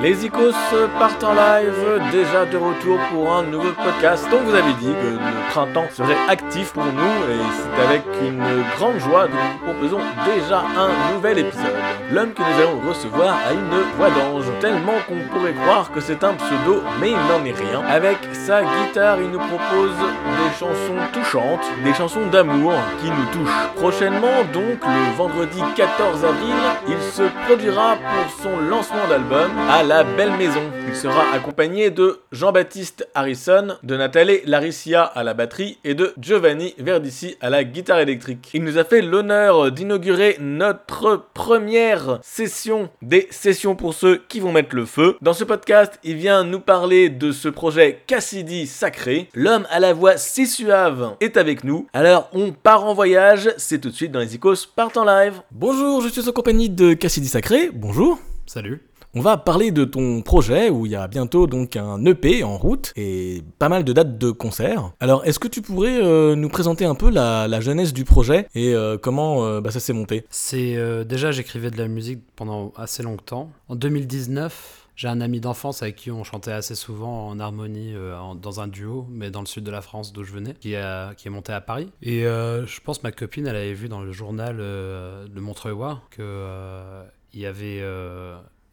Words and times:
Les 0.00 0.24
Icos 0.24 0.54
partent 0.98 1.24
en 1.24 1.34
live, 1.34 2.00
déjà 2.12 2.46
de 2.46 2.56
retour 2.56 2.98
pour 3.10 3.32
un 3.32 3.42
nouveau 3.42 3.72
podcast. 3.72 4.24
On 4.32 4.44
vous 4.44 4.54
avait 4.54 4.74
dit 4.74 4.92
que 4.92 5.08
le 5.08 5.50
printemps 5.50 5.88
serait 5.92 6.16
actif 6.28 6.72
pour 6.72 6.84
nous 6.84 7.32
et 7.32 7.40
c'est 7.52 7.82
avec 7.82 8.02
une 8.22 8.44
grande 8.76 8.98
joie 8.98 9.26
que 9.26 9.32
nous 9.32 9.38
vous 9.38 9.72
proposons 9.72 10.00
déjà 10.24 10.60
un 10.60 11.14
nouvel 11.14 11.38
épisode. 11.38 11.87
L'homme 12.10 12.32
que 12.32 12.40
nous 12.40 12.62
allons 12.62 12.88
recevoir 12.88 13.38
a 13.46 13.52
une 13.52 13.68
voix 13.98 14.08
d'ange, 14.08 14.46
tellement 14.60 14.94
qu'on 15.06 15.20
pourrait 15.30 15.52
croire 15.52 15.92
que 15.92 16.00
c'est 16.00 16.24
un 16.24 16.32
pseudo, 16.32 16.82
mais 17.00 17.10
il 17.10 17.16
n'en 17.16 17.44
est 17.44 17.52
rien. 17.52 17.82
Avec 17.86 18.16
sa 18.32 18.62
guitare, 18.62 19.20
il 19.20 19.28
nous 19.28 19.38
propose 19.38 19.92
des 19.92 20.58
chansons 20.58 20.96
touchantes, 21.12 21.66
des 21.84 21.92
chansons 21.92 22.26
d'amour 22.28 22.72
qui 23.02 23.10
nous 23.10 23.26
touchent. 23.30 23.74
Prochainement, 23.76 24.42
donc, 24.54 24.78
le 24.82 25.16
vendredi 25.18 25.60
14 25.76 26.24
avril, 26.24 26.54
il 26.88 27.12
se 27.12 27.24
produira 27.44 27.96
pour 27.96 28.42
son 28.42 28.56
lancement 28.56 29.06
d'album 29.10 29.50
à 29.68 29.82
la 29.82 30.02
Belle 30.02 30.32
Maison. 30.38 30.62
Il 30.88 30.96
sera 30.96 31.24
accompagné 31.34 31.90
de 31.90 32.20
Jean-Baptiste 32.32 33.06
Harrison, 33.14 33.76
de 33.82 33.96
Nathalie 33.96 34.40
Laricia 34.46 35.02
à 35.02 35.22
la 35.22 35.34
batterie 35.34 35.78
et 35.84 35.92
de 35.94 36.14
Giovanni 36.18 36.74
Verdici 36.78 37.36
à 37.42 37.50
la 37.50 37.64
guitare 37.64 37.98
électrique. 37.98 38.48
Il 38.54 38.64
nous 38.64 38.78
a 38.78 38.84
fait 38.84 39.02
l'honneur 39.02 39.70
d'inaugurer 39.70 40.38
notre 40.40 41.26
première 41.34 41.97
session 42.22 42.90
des 43.02 43.28
sessions 43.30 43.76
pour 43.76 43.94
ceux 43.94 44.22
qui 44.28 44.40
vont 44.40 44.52
mettre 44.52 44.74
le 44.74 44.86
feu. 44.86 45.16
Dans 45.22 45.32
ce 45.32 45.44
podcast, 45.44 45.98
il 46.04 46.16
vient 46.16 46.44
nous 46.44 46.60
parler 46.60 47.08
de 47.08 47.32
ce 47.32 47.48
projet 47.48 48.02
Cassidy 48.06 48.66
Sacré. 48.66 49.28
L'homme 49.34 49.66
à 49.70 49.80
la 49.80 49.92
voix 49.92 50.16
si 50.16 50.46
suave 50.46 51.16
est 51.20 51.36
avec 51.36 51.64
nous. 51.64 51.86
Alors 51.92 52.28
on 52.32 52.52
part 52.52 52.84
en 52.84 52.94
voyage, 52.94 53.50
c'est 53.56 53.80
tout 53.80 53.90
de 53.90 53.94
suite 53.94 54.12
dans 54.12 54.20
les 54.20 54.34
Icos 54.34 54.66
partent 54.74 54.96
en 54.96 55.04
live. 55.04 55.42
Bonjour, 55.50 56.02
je 56.02 56.08
suis 56.08 56.28
en 56.28 56.32
compagnie 56.32 56.70
de 56.70 56.94
Cassidy 56.94 57.28
Sacré. 57.28 57.70
Bonjour. 57.72 58.18
Salut. 58.46 58.87
On 59.14 59.22
va 59.22 59.38
parler 59.38 59.70
de 59.70 59.86
ton 59.86 60.20
projet 60.20 60.68
où 60.68 60.84
il 60.84 60.92
y 60.92 60.96
a 60.96 61.08
bientôt 61.08 61.46
donc 61.46 61.76
un 61.76 62.04
EP 62.04 62.44
en 62.44 62.58
route 62.58 62.92
et 62.94 63.42
pas 63.58 63.70
mal 63.70 63.82
de 63.82 63.94
dates 63.94 64.18
de 64.18 64.30
concerts. 64.30 64.92
Alors 65.00 65.24
est-ce 65.24 65.38
que 65.38 65.48
tu 65.48 65.62
pourrais 65.62 65.98
euh, 66.02 66.34
nous 66.34 66.50
présenter 66.50 66.84
un 66.84 66.94
peu 66.94 67.10
la, 67.10 67.60
jeunesse 67.60 67.94
du 67.94 68.04
projet 68.04 68.46
et 68.54 68.74
euh, 68.74 68.98
comment 68.98 69.44
euh, 69.44 69.62
bah, 69.62 69.70
ça 69.70 69.80
s'est 69.80 69.94
monté? 69.94 70.26
C'est 70.28 70.76
déjà 71.06 71.32
j'écrivais 71.32 71.70
de 71.70 71.78
la 71.78 71.88
musique 71.88 72.20
pendant 72.36 72.72
assez 72.76 73.02
longtemps. 73.02 73.50
En 73.68 73.76
2019, 73.76 74.88
j'ai 74.94 75.08
un 75.08 75.22
ami 75.22 75.40
d'enfance 75.40 75.82
avec 75.82 75.96
qui 75.96 76.10
on 76.10 76.22
chantait 76.22 76.52
assez 76.52 76.74
souvent 76.74 77.28
en 77.28 77.40
harmonie 77.40 77.94
dans 78.42 78.60
un 78.60 78.68
duo, 78.68 79.06
mais 79.10 79.30
dans 79.30 79.40
le 79.40 79.46
sud 79.46 79.64
de 79.64 79.70
la 79.70 79.80
France 79.80 80.12
d'où 80.12 80.22
je 80.22 80.32
venais, 80.32 80.54
qui, 80.60 80.74
est 80.74 81.30
monté 81.30 81.54
à 81.54 81.62
Paris. 81.62 81.90
Et 82.02 82.24
je 82.24 82.80
pense 82.84 83.02
ma 83.02 83.12
copine, 83.12 83.46
elle 83.46 83.56
avait 83.56 83.72
vu 83.72 83.88
dans 83.88 84.02
le 84.02 84.12
journal 84.12 84.58
de 84.58 85.40
Montreuil-Ouest 85.40 85.96
que 86.10 87.02
il 87.32 87.40
y 87.40 87.46
avait 87.46 87.82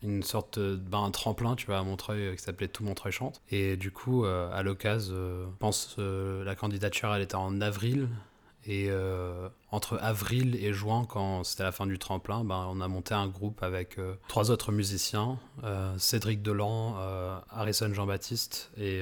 une 0.06 0.24
sorte 0.24 0.60
de 0.60 0.76
ben, 0.76 1.04
un 1.04 1.12
tremplin, 1.12 1.56
tu 1.56 1.66
vois, 1.66 1.80
à 1.80 1.84
Montreuil 1.84 2.22
euh, 2.22 2.36
qui 2.36 2.44
s'appelait 2.44 2.68
Tout 2.68 2.84
Montreuil 2.84 3.12
chante. 3.12 3.42
Et 3.50 3.76
du 3.76 3.92
coup, 3.92 4.26
euh, 4.26 4.50
à 4.54 4.64
l'occasion, 4.64 5.16
euh, 5.16 5.46
je 5.46 5.58
pense 5.60 5.98
la 5.98 6.56
candidature, 6.56 7.14
elle 7.14 7.22
était 7.22 7.36
en 7.36 7.62
avril. 7.62 8.08
Et 8.68 8.90
entre 9.76 10.00
avril 10.02 10.56
et 10.56 10.72
juin, 10.72 11.06
quand 11.08 11.44
c'était 11.44 11.64
la 11.64 11.74
fin 11.74 11.86
du 11.86 12.00
tremplin, 12.00 12.46
ben, 12.46 12.66
on 12.72 12.80
a 12.80 12.88
monté 12.88 13.14
un 13.14 13.28
groupe 13.28 13.62
avec 13.62 14.00
euh, 14.00 14.16
trois 14.30 14.52
autres 14.52 14.72
musiciens, 14.72 15.38
euh, 15.64 15.94
Cédric 15.98 16.42
Delan, 16.42 16.96
euh, 16.98 17.38
Harrison 17.50 17.94
Jean-Baptiste 17.94 18.72
et 18.78 19.02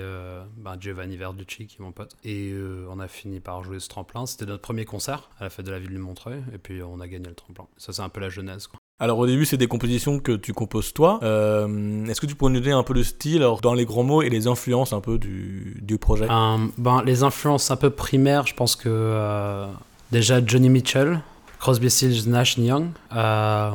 ben, 0.57 0.75
Giovanni 0.79 1.15
Verducci, 1.15 1.67
qui 1.67 1.77
est 1.79 1.83
mon 1.83 1.91
pote. 1.91 2.15
Et 2.23 2.53
on 2.89 2.99
a 2.99 3.07
fini 3.07 3.39
par 3.39 3.63
jouer 3.63 3.79
ce 3.79 3.87
tremplin. 3.87 4.25
C'était 4.25 4.45
notre 4.45 4.61
premier 4.61 4.85
concert 4.85 5.29
à 5.39 5.43
la 5.43 5.49
fête 5.49 5.65
de 5.65 5.71
la 5.71 5.79
ville 5.79 5.93
de 5.93 5.99
Montreuil, 5.99 6.43
et 6.53 6.57
puis 6.57 6.81
on 6.81 6.99
a 6.99 7.07
gagné 7.07 7.27
le 7.27 7.35
tremplin. 7.35 7.67
Ça, 7.77 7.93
c'est 7.93 8.01
un 8.01 8.09
peu 8.09 8.19
la 8.19 8.29
genèse. 8.29 8.67
Quoi. 8.67 8.79
Alors 8.99 9.19
au 9.19 9.25
début 9.25 9.45
c'est 9.45 9.57
des 9.57 9.67
compositions 9.67 10.19
que 10.19 10.31
tu 10.31 10.53
composes 10.53 10.93
toi. 10.93 11.19
Euh, 11.23 12.05
est-ce 12.05 12.21
que 12.21 12.25
tu 12.25 12.35
pourrais 12.35 12.53
nous 12.53 12.59
donner 12.59 12.71
un 12.71 12.83
peu 12.83 12.93
le 12.93 13.03
style 13.03 13.41
alors, 13.41 13.59
dans 13.59 13.73
les 13.73 13.85
grands 13.85 14.03
mots 14.03 14.21
et 14.21 14.29
les 14.29 14.47
influences 14.47 14.93
un 14.93 15.01
peu 15.01 15.17
du, 15.17 15.79
du 15.81 15.97
projet? 15.97 16.27
Euh, 16.29 16.57
ben, 16.77 17.01
les 17.03 17.23
influences 17.23 17.69
un 17.71 17.75
peu 17.75 17.89
primaires, 17.89 18.47
je 18.47 18.53
pense 18.53 18.75
que 18.75 18.87
euh, 18.87 19.67
déjà 20.13 20.45
Johnny 20.45 20.69
Mitchell, 20.69 21.19
Crosby, 21.59 21.89
Stills, 21.89 22.29
Nash 22.29 22.57
Young, 22.57 22.91
euh, 23.15 23.71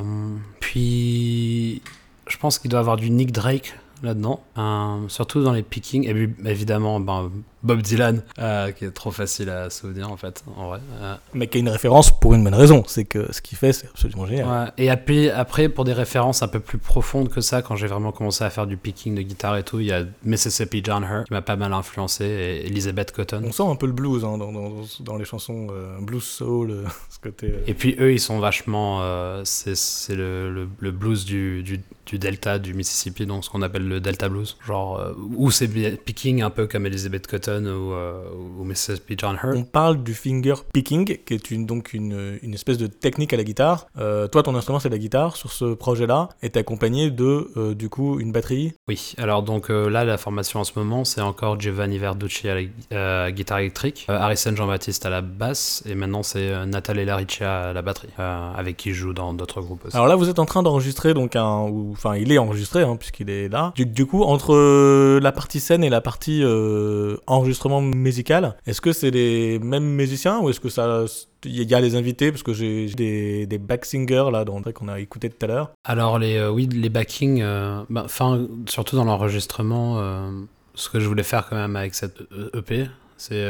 puis 0.61 1.83
je 2.29 2.37
pense 2.39 2.59
qu'il 2.59 2.71
doit 2.71 2.81
avoir 2.81 2.97
du 2.97 3.11
Nick 3.11 3.33
Drake 3.33 3.75
là-dedans, 4.05 4.41
euh, 4.57 5.09
surtout 5.09 5.43
dans 5.43 5.53
les 5.53 5.65
pickings, 5.65 6.07
et 6.07 6.49
évidemment 6.49 7.01
ben, 7.01 7.31
Bob 7.63 7.83
Dylan, 7.83 8.23
euh, 8.39 8.71
qui 8.73 8.85
est 8.85 8.91
trop 8.91 9.11
facile 9.11 9.51
à 9.51 9.71
souvenir 9.71 10.11
en 10.11 10.17
fait, 10.17 10.45
en 10.57 10.69
vrai. 10.69 10.81
Euh, 11.01 11.17
Mais 11.35 11.47
qui 11.49 11.59
a 11.59 11.61
une 11.61 11.69
référence 11.69 12.19
pour 12.19 12.35
une 12.35 12.45
bonne 12.45 12.55
raison, 12.55 12.85
c'est 12.87 13.05
que 13.05 13.33
ce 13.33 13.41
qu'il 13.41 13.59
fait 13.59 13.73
c'est 13.73 13.89
absolument 13.89 14.27
génial. 14.27 14.47
Ouais, 14.47 14.73
et 14.79 14.91
après, 14.91 15.31
après, 15.31 15.69
pour 15.69 15.85
des 15.85 15.93
références 15.93 16.43
un 16.43 16.49
peu 16.49 16.61
plus 16.61 16.79
profondes 16.79 17.29
que 17.29 17.41
ça, 17.41 17.63
quand 17.63 17.77
j'ai 17.77 17.87
vraiment 17.87 18.13
commencé 18.13 18.45
à 18.45 18.51
faire 18.51 18.67
du 18.67 18.77
picking 18.77 19.15
de 19.15 19.23
guitare 19.23 19.57
et 19.57 19.63
tout, 19.63 19.81
il 19.81 19.87
y 19.87 19.93
a 19.93 20.05
Mississippi 20.25 20.83
John 20.85 21.03
Hurt 21.05 21.27
qui 21.27 21.33
m'a 21.33 21.43
pas 21.43 21.57
mal 21.57 21.73
influencé, 21.73 22.25
et 22.25 22.67
Elizabeth 22.67 23.13
Cotton. 23.13 23.43
On 23.45 23.53
sent 23.53 23.65
un 23.65 23.77
peu 23.77 23.87
le 23.87 23.93
blues 23.93 24.25
hein, 24.25 24.39
dans, 24.39 24.53
dans, 24.53 24.73
dans 25.01 25.17
les 25.17 25.25
chansons 25.25 25.69
euh, 25.71 25.99
blues 26.01 26.23
soul, 26.23 26.85
ce 27.11 27.19
côté. 27.19 27.53
Et 27.67 27.75
puis 27.75 27.97
eux, 27.99 28.13
ils 28.13 28.21
sont 28.21 28.39
vachement. 28.39 29.03
c'est 29.45 30.15
le, 30.15 30.53
le, 30.53 30.69
le 30.79 30.91
blues 30.91 31.25
du, 31.25 31.63
du, 31.63 31.81
du 32.07 32.19
delta 32.19 32.59
du 32.59 32.75
Mississippi, 32.75 33.27
donc 33.27 33.45
ce 33.45 33.51
qu'on 33.51 33.63
appelle 33.63 33.87
le 33.87 34.01
delta 34.01 34.29
blues. 34.29 34.57
Genre, 34.67 34.99
euh, 34.99 35.13
où 35.37 35.51
c'est 35.51 35.69
picking 35.69 36.43
un 36.43 36.51
peu 36.51 36.67
comme 36.67 36.87
Elizabeth 36.87 37.27
Cotton 37.27 37.48
ou, 37.57 37.93
euh, 37.93 38.23
ou 38.59 38.65
Mississippi 38.65 39.15
John 39.17 39.37
Hurt. 39.43 39.57
On 39.57 39.65
parle 39.65 40.03
du 40.03 40.15
finger 40.15 40.55
picking, 40.73 41.19
qui 41.25 41.35
est 41.35 41.51
une, 41.51 41.67
donc 41.67 41.93
une, 41.93 42.39
une 42.43 42.55
espèce 42.55 42.79
de 42.79 42.87
technique 42.87 43.33
à 43.33 43.37
la 43.37 43.45
guitare. 43.45 43.87
Euh, 43.99 44.29
toi, 44.29 44.43
ton 44.43 44.55
instrument, 44.55 44.79
c'est 44.79 44.89
la 44.89 44.99
guitare. 44.99 45.37
Sur 45.37 45.53
ce 45.53 45.75
projet-là, 45.75 46.29
est 46.43 46.57
accompagné 46.57 47.11
de, 47.11 47.51
euh, 47.57 47.75
du 47.75 47.89
coup, 47.89 48.21
une 48.21 48.33
batterie. 48.33 48.75
Oui, 48.89 49.15
alors 49.19 49.43
donc 49.43 49.71
euh, 49.71 49.89
là, 49.89 50.05
la 50.05 50.19
formation 50.19 50.61
en 50.61 50.65
ce 50.65 50.73
moment, 50.77 51.05
c'est 51.05 51.21
encore 51.21 51.61
Giovanni 51.61 51.99
Verducci 51.99 52.49
à 52.49 52.57
la 52.91 53.33
guitare 53.33 53.59
électrique, 53.59 54.07
Harrison 54.09 54.55
Jean-Baptiste 54.55 55.07
à 55.07 55.11
la 55.11 55.21
basse, 55.21 55.83
et 55.87 55.95
maintenant 55.95 56.23
c'est 56.23 56.67
Nathalie 56.67 57.05
Lariccia 57.05 57.69
à 57.69 57.73
la 57.73 57.83
batterie, 57.83 58.09
avec 58.19 58.77
qui 58.77 58.91
je 58.91 59.01
joue 59.01 59.13
dans 59.13 59.33
d'autres 59.33 59.61
groupes 59.61 59.85
aussi. 59.85 59.97
Alors 59.97 60.09
là, 60.09 60.17
vous 60.17 60.29
êtes 60.29 60.39
en 60.39 60.47
train 60.47 60.63
d'enregistrer, 60.63 61.15
donc 61.15 61.37
un. 61.37 61.47
Enfin, 61.93 62.17
il 62.17 62.33
est 62.33 62.39
enregistré, 62.39 62.83
hein, 62.83 62.97
puisqu'il 62.97 63.31
est 63.31 63.49
là. 63.49 63.73
Du, 63.75 63.87
du 63.87 64.07
coup, 64.07 64.23
entre 64.23 65.19
la 65.19 65.33
partie 65.33 65.61
scène 65.61 65.85
et 65.85 65.91
la 65.91 66.01
partie 66.01 66.43
euh, 66.43 67.17
enregistrement 67.39 67.81
musical, 67.81 68.57
est-ce 68.67 68.81
que 68.81 68.93
c'est 68.93 69.11
les 69.11 69.59
mêmes 69.59 69.85
musiciens 69.85 70.41
ou 70.41 70.51
est-ce 70.51 70.61
que 70.61 70.69
ça. 70.69 71.05
Il 71.45 71.63
y 71.63 71.75
a 71.75 71.81
les 71.81 71.95
invités, 71.95 72.33
parce 72.33 72.43
que 72.43 72.53
j'ai 72.53 72.87
des, 72.87 73.47
des 73.47 73.59
back 73.59 73.85
singers 73.85 74.29
là, 74.33 74.45
dans, 74.45 74.61
qu'on 74.61 74.89
a 74.89 74.99
écouté 74.99 75.31
tout 75.31 75.45
à 75.45 75.49
l'heure. 75.49 75.71
Alors 75.85 76.19
les 76.19 76.37
euh, 76.37 76.51
oui 76.51 76.67
les 76.67 76.89
backings, 76.89 77.43
euh, 77.43 77.83
bah, 77.89 78.03
enfin 78.05 78.47
surtout 78.67 78.97
dans 78.97 79.05
l'enregistrement, 79.05 79.99
euh, 79.99 80.31
ce 80.75 80.89
que 80.89 80.99
je 80.99 81.07
voulais 81.07 81.23
faire 81.23 81.49
quand 81.49 81.57
même 81.57 81.77
avec 81.77 81.95
cette 81.95 82.23
EP, 82.55 82.89
c'est 83.17 83.49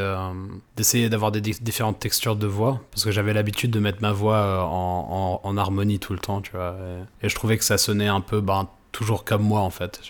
d'essayer 0.76 1.09
d'avoir 1.10 1.31
des 1.31 1.41
di- 1.41 1.59
différentes 1.60 1.99
textures 1.99 2.37
de 2.37 2.47
voix, 2.47 2.81
parce 2.91 3.05
que 3.05 3.10
j'avais 3.10 3.34
l'habitude 3.34 3.70
de 3.70 3.81
mettre 3.81 4.00
ma 4.00 4.12
voix 4.12 4.66
en, 4.70 5.56
harmonie 5.56 5.99
tout 5.99 6.15
le 6.15 6.19
temps, 6.19 6.41
tu 6.41 6.53
vois, 6.53 6.76
et, 7.22 7.28
je 7.28 7.34
trouvais 7.34 7.59
que 7.59 7.65
ça 7.65 7.76
sonnait 7.76 8.09
un 8.09 8.22
peu 8.22 8.41
ben, 8.41 8.69
toujours 8.93 9.25
comme 9.25 9.43
moi 9.43 9.60
en 9.60 9.70
fait. 9.70 10.00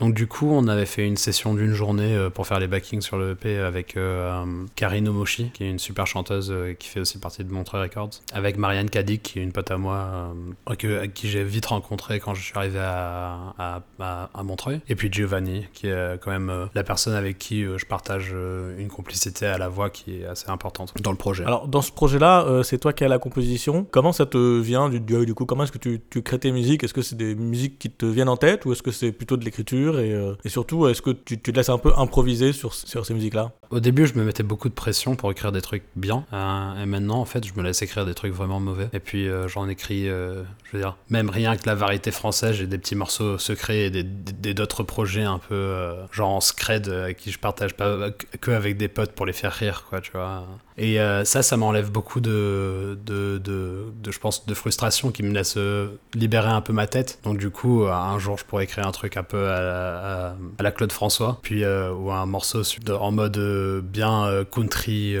Donc 0.00 0.14
du 0.14 0.26
coup, 0.26 0.50
on 0.50 0.66
avait 0.66 0.86
fait 0.86 1.06
une 1.06 1.18
session 1.18 1.52
d'une 1.52 1.74
journée 1.74 2.14
euh, 2.14 2.30
pour 2.30 2.46
faire 2.46 2.58
les 2.58 2.66
backings 2.66 3.02
sur 3.02 3.18
le 3.18 3.32
EP 3.32 3.58
avec 3.58 3.98
euh, 3.98 4.44
Karine 4.74 5.06
Omoshi, 5.08 5.50
qui 5.52 5.64
est 5.64 5.70
une 5.70 5.78
super 5.78 6.06
chanteuse 6.06 6.50
euh, 6.50 6.72
qui 6.72 6.88
fait 6.88 7.00
aussi 7.00 7.18
partie 7.18 7.44
de 7.44 7.52
Montreux 7.52 7.82
Records, 7.82 8.10
avec 8.32 8.56
Marianne 8.56 8.88
Kadik, 8.88 9.22
qui 9.22 9.38
est 9.38 9.42
une 9.42 9.52
pote 9.52 9.70
à 9.70 9.76
moi, 9.76 10.32
euh, 10.70 10.74
que, 10.74 11.04
qui 11.04 11.28
j'ai 11.28 11.44
vite 11.44 11.66
rencontré 11.66 12.18
quand 12.18 12.32
je 12.32 12.42
suis 12.42 12.56
arrivé 12.56 12.78
à, 12.80 13.54
à, 13.98 14.42
Montreuil, 14.42 14.80
et 14.88 14.94
puis 14.94 15.12
Giovanni, 15.12 15.66
qui 15.74 15.88
est 15.88 16.18
quand 16.22 16.30
même 16.30 16.68
la 16.74 16.82
personne 16.82 17.12
avec 17.12 17.38
qui 17.38 17.62
je 17.62 17.84
partage 17.84 18.34
une 18.78 18.88
complicité 18.88 19.46
à 19.46 19.58
la 19.58 19.68
voix 19.68 19.90
qui 19.90 20.22
est 20.22 20.24
assez 20.24 20.48
importante 20.48 20.94
dans 21.02 21.10
le 21.10 21.16
projet. 21.16 21.44
Alors, 21.44 21.68
dans 21.68 21.82
ce 21.82 21.92
projet-là, 21.92 22.62
c'est 22.64 22.78
toi 22.78 22.92
qui 22.92 23.04
as 23.04 23.08
la 23.08 23.18
composition. 23.18 23.86
Comment 23.90 24.12
ça 24.12 24.24
te 24.24 24.58
vient 24.58 24.88
du, 24.88 25.00
du 25.00 25.34
coup 25.34 25.44
Comment 25.44 25.64
est-ce 25.64 25.72
que 25.72 25.78
tu, 25.78 26.00
tu 26.08 26.22
crées 26.22 26.38
tes 26.38 26.52
musiques? 26.52 26.82
Est-ce 26.82 26.94
que 26.94 27.02
c'est 27.02 27.16
des 27.16 27.34
musiques 27.34 27.78
qui 27.78 27.90
te 27.90 28.06
viennent 28.06 28.28
en 28.30 28.38
tête 28.38 28.64
ou 28.64 28.72
est-ce 28.72 28.82
que 28.82 28.90
c'est 28.90 29.12
plutôt 29.12 29.36
de 29.36 29.44
l'écriture? 29.44 29.89
Et, 29.98 30.12
euh, 30.12 30.34
et 30.44 30.48
surtout, 30.48 30.86
est-ce 30.88 31.02
que 31.02 31.10
tu, 31.10 31.38
te 31.38 31.50
laisses 31.50 31.68
un 31.68 31.78
peu 31.78 31.92
improviser 31.96 32.52
sur, 32.52 32.74
sur 32.74 33.04
ces 33.06 33.14
musiques-là? 33.14 33.52
Au 33.70 33.80
début, 33.80 34.06
je 34.06 34.14
me 34.14 34.24
mettais 34.24 34.42
beaucoup 34.42 34.68
de 34.68 34.74
pression 34.74 35.16
pour 35.16 35.30
écrire 35.30 35.52
des 35.52 35.60
trucs 35.60 35.84
bien. 35.96 36.24
euh, 36.32 36.82
et 36.82 36.86
maintenant, 36.86 37.18
en 37.20 37.24
fait, 37.24 37.46
je 37.46 37.52
me 37.54 37.62
laisse 37.62 37.82
écrire 37.82 38.04
des 38.06 38.14
trucs 38.14 38.32
vraiment 38.32 38.60
mauvais. 38.60 38.88
Et 38.92 39.00
puis, 39.00 39.28
euh, 39.28 39.48
j'en 39.48 39.68
écris, 39.68 40.06
je 40.06 40.42
veux 40.72 40.78
dire, 40.80 40.96
même 41.08 41.30
rien 41.30 41.56
que 41.56 41.66
la 41.66 41.74
variété 41.74 42.10
française, 42.10 42.56
j'ai 42.56 42.66
des 42.66 42.78
petits 42.78 42.94
morceaux 42.96 43.38
secrets 43.38 43.86
et 43.86 43.90
des- 43.90 44.54
d'autres 44.54 44.82
projets 44.82 45.22
un 45.22 45.38
peu 45.38 45.94
genre 46.12 46.30
en 46.30 46.40
scred 46.40 46.88
avec 46.88 47.16
qui 47.18 47.30
je 47.30 47.38
partage 47.38 47.74
pas 47.74 48.10
que 48.40 48.50
avec 48.50 48.76
des 48.76 48.88
potes 48.88 49.12
pour 49.12 49.26
les 49.26 49.32
faire 49.32 49.52
rire, 49.52 49.86
quoi, 49.88 50.00
tu 50.00 50.10
vois. 50.12 50.44
Et 50.80 50.98
euh, 50.98 51.26
ça, 51.26 51.42
ça 51.42 51.58
m'enlève 51.58 51.92
beaucoup 51.92 52.20
de, 52.20 52.98
de, 53.04 53.36
de, 53.36 53.92
je 54.10 54.18
pense, 54.18 54.46
de 54.46 54.54
frustration 54.54 55.12
qui 55.12 55.22
me 55.22 55.30
laisse 55.30 55.58
euh, 55.58 55.88
libérer 56.14 56.48
un 56.48 56.62
peu 56.62 56.72
ma 56.72 56.86
tête. 56.86 57.18
Donc 57.22 57.36
du 57.36 57.50
coup, 57.50 57.84
euh, 57.84 57.92
un 57.92 58.18
jour, 58.18 58.38
je 58.38 58.46
pourrais 58.46 58.66
créer 58.66 58.84
un 58.84 58.90
truc 58.90 59.18
un 59.18 59.22
peu 59.22 59.50
à 59.50 60.34
la, 60.58 60.70
Claude 60.70 60.92
François, 60.92 61.38
puis 61.42 61.64
ou 61.66 62.10
un 62.10 62.24
morceau 62.24 62.62
en 62.88 63.10
mode 63.10 63.38
bien 63.82 64.44
country, 64.50 65.16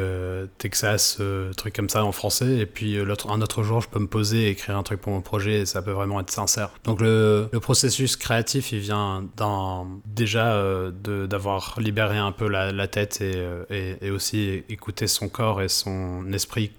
Texas, 0.58 1.20
truc 1.56 1.74
comme 1.74 1.88
ça 1.90 2.04
en 2.04 2.12
français. 2.12 2.56
Et 2.58 2.66
puis 2.66 2.96
un 2.98 3.40
autre 3.42 3.62
jour, 3.62 3.82
je 3.82 3.88
peux 3.88 3.98
me 3.98 4.06
poser 4.06 4.44
et 4.44 4.50
écrire 4.50 4.78
un 4.78 4.82
truc 4.82 5.00
pour 5.00 5.12
mon 5.12 5.20
projet 5.20 5.60
et 5.60 5.66
ça 5.66 5.82
peut 5.82 5.90
vraiment 5.90 6.20
être 6.20 6.30
sincère. 6.30 6.70
Donc 6.84 7.00
le, 7.00 7.48
le 7.52 7.60
processus 7.60 8.16
créatif, 8.16 8.72
il 8.72 8.78
vient 8.78 9.24
dans, 9.36 9.88
déjà 10.06 10.56
d'avoir 11.02 11.74
libéré 11.78 12.16
un 12.16 12.32
peu 12.32 12.48
la, 12.48 12.72
la 12.72 12.86
tête 12.86 13.20
et, 13.20 13.44
et, 13.68 13.96
et 14.00 14.10
aussi 14.10 14.62
écouter 14.68 15.08
son 15.08 15.28
corps 15.28 15.49
et 15.58 15.68
son 15.68 16.32
esprit 16.32 16.72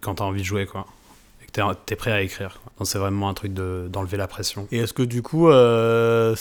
quand 0.00 0.16
t'as 0.16 0.24
envie 0.24 0.40
de 0.40 0.46
jouer, 0.46 0.66
quoi. 0.66 0.86
Et 1.42 1.46
que 1.46 1.74
t'es, 1.86 1.96
prêt 1.96 2.12
à 2.12 2.22
écrire. 2.22 2.60
Donc 2.78 2.86
c'est 2.86 2.98
vraiment 2.98 3.28
un 3.28 3.34
truc 3.34 3.52
de, 3.52 3.88
d'enlever 3.90 4.16
la 4.16 4.26
pression. 4.26 4.66
Et 4.72 4.78
est-ce 4.78 4.94
que 4.94 5.02
du 5.02 5.22
coup, 5.22 5.48
euh, 5.48 6.34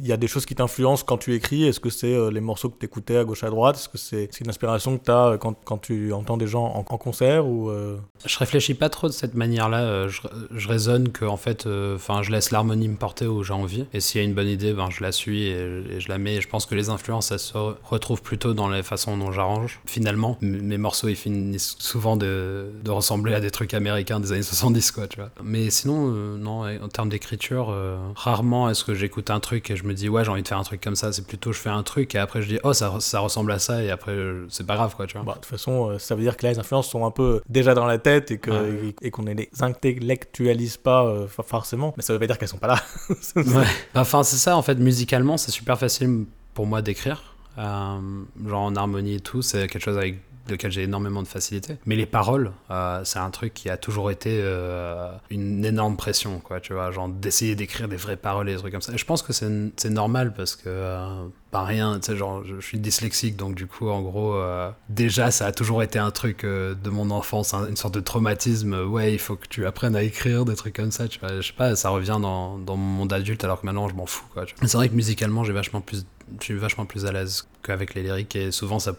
il 0.00 0.06
y 0.06 0.12
a 0.12 0.16
des 0.16 0.28
choses 0.28 0.46
qui 0.46 0.54
t'influencent 0.54 1.04
quand 1.04 1.18
tu 1.18 1.34
écris 1.34 1.64
Est-ce 1.64 1.80
que 1.80 1.90
c'est 1.90 2.14
euh, 2.14 2.30
les 2.30 2.40
morceaux 2.40 2.68
que 2.68 2.78
tu 2.78 2.86
écoutais 2.86 3.16
à 3.16 3.24
gauche 3.24 3.42
à 3.42 3.50
droite? 3.50 3.76
Est-ce 3.76 3.88
que 3.88 3.98
c'est, 3.98 4.28
une 4.40 4.48
inspiration 4.48 4.96
que 4.96 5.04
tu 5.04 5.10
as 5.10 5.26
euh, 5.26 5.36
quand, 5.38 5.56
quand, 5.64 5.78
tu 5.78 6.12
entends 6.12 6.36
des 6.36 6.46
gens 6.46 6.64
en, 6.64 6.82
concert 6.84 7.46
ou 7.46 7.70
euh? 7.70 7.98
Je 8.24 8.38
réfléchis 8.38 8.74
pas 8.74 8.88
trop 8.88 9.08
de 9.08 9.12
cette 9.12 9.34
manière-là. 9.34 10.08
Je, 10.08 10.20
je 10.52 10.68
raisonne 10.68 11.10
que 11.10 11.24
en 11.24 11.36
fait, 11.36 11.64
je 11.64 12.30
laisse 12.30 12.50
l'harmonie 12.50 12.88
me 12.88 12.96
porter 12.96 13.26
où 13.26 13.42
j'ai 13.42 13.52
envie. 13.52 13.86
Et 13.92 14.00
s'il 14.00 14.20
y 14.20 14.24
a 14.24 14.26
une 14.26 14.34
bonne 14.34 14.48
idée, 14.48 14.72
ben, 14.72 14.88
je 14.90 15.02
la 15.02 15.12
suis 15.12 15.46
et, 15.46 16.00
je 16.00 16.08
la 16.08 16.18
mets. 16.18 16.36
Et 16.36 16.40
je 16.40 16.48
pense 16.48 16.66
que 16.66 16.74
les 16.74 16.88
influences, 16.88 17.30
elles 17.30 17.38
se 17.38 17.56
retrouvent 17.84 18.22
plutôt 18.22 18.54
dans 18.54 18.68
les 18.68 18.82
façons 18.82 19.16
dont 19.16 19.32
j'arrange. 19.32 19.80
Finalement, 19.86 20.38
mes 20.40 20.78
morceaux, 20.78 21.08
ils 21.08 21.16
finissent 21.16 21.76
souvent 21.78 22.16
de, 22.16 22.70
ressembler 22.86 23.34
à 23.34 23.40
des 23.40 23.50
trucs 23.50 23.74
américains 23.74 24.20
des 24.20 24.32
années 24.32 24.42
70, 24.42 24.92
quoi. 24.92 25.06
Mais 25.42 25.70
sinon, 25.70 26.08
non, 26.36 26.64
en 26.64 26.88
termes 26.88 27.08
d'écriture, 27.08 27.74
rarement 28.14 28.70
est-ce 28.70 28.84
que 28.84 28.94
j'écoute 28.94 29.30
un 29.30 29.40
truc 29.40 29.70
et 29.70 29.76
je 29.76 29.84
me 29.88 29.94
dis 29.94 30.08
ouais 30.08 30.24
j'ai 30.24 30.30
envie 30.30 30.42
de 30.42 30.48
faire 30.48 30.58
un 30.58 30.62
truc 30.62 30.80
comme 30.80 30.96
ça 30.96 31.12
c'est 31.12 31.26
plutôt 31.26 31.52
je 31.52 31.58
fais 31.58 31.70
un 31.70 31.82
truc 31.82 32.14
et 32.14 32.18
après 32.18 32.42
je 32.42 32.48
dis 32.48 32.58
oh 32.62 32.72
ça, 32.72 32.94
ça 33.00 33.20
ressemble 33.20 33.52
à 33.52 33.58
ça 33.58 33.82
et 33.82 33.90
après 33.90 34.16
c'est 34.48 34.66
pas 34.66 34.76
grave 34.76 34.94
quoi 34.94 35.06
tu 35.06 35.16
vois. 35.16 35.24
Bah, 35.24 35.32
de 35.34 35.38
toute 35.40 35.46
façon 35.46 35.90
euh, 35.90 35.98
ça 35.98 36.14
veut 36.14 36.22
dire 36.22 36.36
que 36.36 36.46
là, 36.46 36.52
les 36.52 36.58
influences 36.58 36.88
sont 36.88 37.04
un 37.04 37.10
peu 37.10 37.40
déjà 37.48 37.74
dans 37.74 37.86
la 37.86 37.98
tête 37.98 38.30
et 38.30 38.38
que 38.38 38.92
et, 39.02 39.10
qu'on 39.10 39.22
ne 39.22 39.32
les 39.32 39.50
intellectualise 39.60 40.76
pas 40.76 41.04
euh, 41.04 41.26
forcément 41.28 41.94
mais 41.96 42.02
ça 42.02 42.12
veut 42.12 42.18
pas 42.18 42.26
dire 42.26 42.38
qu'elles 42.38 42.48
sont 42.48 42.58
pas 42.58 42.68
là. 42.68 42.82
Ouais. 43.36 43.64
Bah, 43.94 44.00
enfin 44.00 44.22
c'est 44.22 44.36
ça 44.36 44.56
en 44.56 44.62
fait 44.62 44.76
musicalement 44.76 45.36
c'est 45.36 45.50
super 45.50 45.78
facile 45.78 46.26
pour 46.54 46.66
moi 46.66 46.82
d'écrire 46.82 47.34
euh, 47.58 47.98
genre 48.46 48.62
en 48.62 48.76
harmonie 48.76 49.14
et 49.14 49.20
tout 49.20 49.42
c'est 49.42 49.66
quelque 49.66 49.82
chose 49.82 49.96
avec 49.96 50.18
lequel 50.50 50.70
j'ai 50.70 50.82
énormément 50.82 51.22
de 51.22 51.28
facilité. 51.28 51.76
Mais 51.86 51.96
les 51.96 52.06
paroles, 52.06 52.52
euh, 52.70 53.02
c'est 53.04 53.18
un 53.18 53.30
truc 53.30 53.54
qui 53.54 53.70
a 53.70 53.76
toujours 53.76 54.10
été 54.10 54.40
euh, 54.42 55.10
une 55.30 55.64
énorme 55.64 55.96
pression, 55.96 56.40
quoi, 56.40 56.60
tu 56.60 56.72
vois, 56.72 56.90
genre 56.90 57.08
d'essayer 57.08 57.54
d'écrire 57.54 57.88
des 57.88 57.96
vraies 57.96 58.16
paroles 58.16 58.48
et 58.48 58.52
des 58.52 58.58
trucs 58.58 58.72
comme 58.72 58.82
ça. 58.82 58.92
Et 58.92 58.98
je 58.98 59.04
pense 59.04 59.22
que 59.22 59.32
c'est 59.32 59.90
normal 59.90 60.32
parce 60.34 60.56
que, 60.56 60.64
euh, 60.66 61.26
pas 61.50 61.64
rien, 61.64 61.98
tu 61.98 62.06
sais, 62.06 62.16
genre, 62.16 62.44
je, 62.44 62.60
suis 62.60 62.78
dyslexique, 62.78 63.36
donc 63.36 63.54
du 63.54 63.66
coup, 63.66 63.88
en 63.88 64.02
gros, 64.02 64.38
déjà, 64.90 65.30
ça 65.30 65.46
a 65.46 65.52
toujours 65.52 65.82
été 65.82 65.98
un 65.98 66.10
truc 66.10 66.44
de 66.44 66.90
mon 66.90 67.10
enfance, 67.10 67.54
une 67.54 67.76
sorte 67.76 67.94
de 67.94 68.00
traumatisme. 68.00 68.74
Ouais, 68.74 69.14
il 69.14 69.18
faut 69.18 69.36
que 69.36 69.48
tu 69.48 69.64
apprennes 69.66 69.96
à 69.96 70.02
écrire, 70.02 70.44
des 70.44 70.54
trucs 70.54 70.76
comme 70.76 70.92
ça, 70.92 71.08
tu 71.08 71.18
vois. 71.18 71.40
Je 71.40 71.46
sais 71.46 71.54
pas, 71.54 71.74
ça 71.74 71.88
revient 71.88 72.18
dans, 72.20 72.58
dans 72.58 72.76
mon 72.76 72.98
monde 72.98 73.12
adulte 73.12 73.44
alors 73.44 73.60
que 73.60 73.66
maintenant, 73.66 73.88
je 73.88 73.94
m'en 73.94 74.04
fous, 74.04 74.26
quoi. 74.34 74.44
C'est 74.60 74.76
vrai 74.76 74.90
que 74.90 74.94
musicalement, 74.94 75.44
j'ai 75.44 75.54
vachement 75.54 75.80
plus 75.80 76.04
je 76.40 76.44
suis 76.44 76.54
vachement 76.54 76.86
plus 76.86 77.06
à 77.06 77.12
l'aise 77.12 77.48
qu'avec 77.62 77.94
les 77.94 78.02
lyriques 78.02 78.36
et 78.36 78.50
souvent 78.50 78.78
ça 78.78 78.94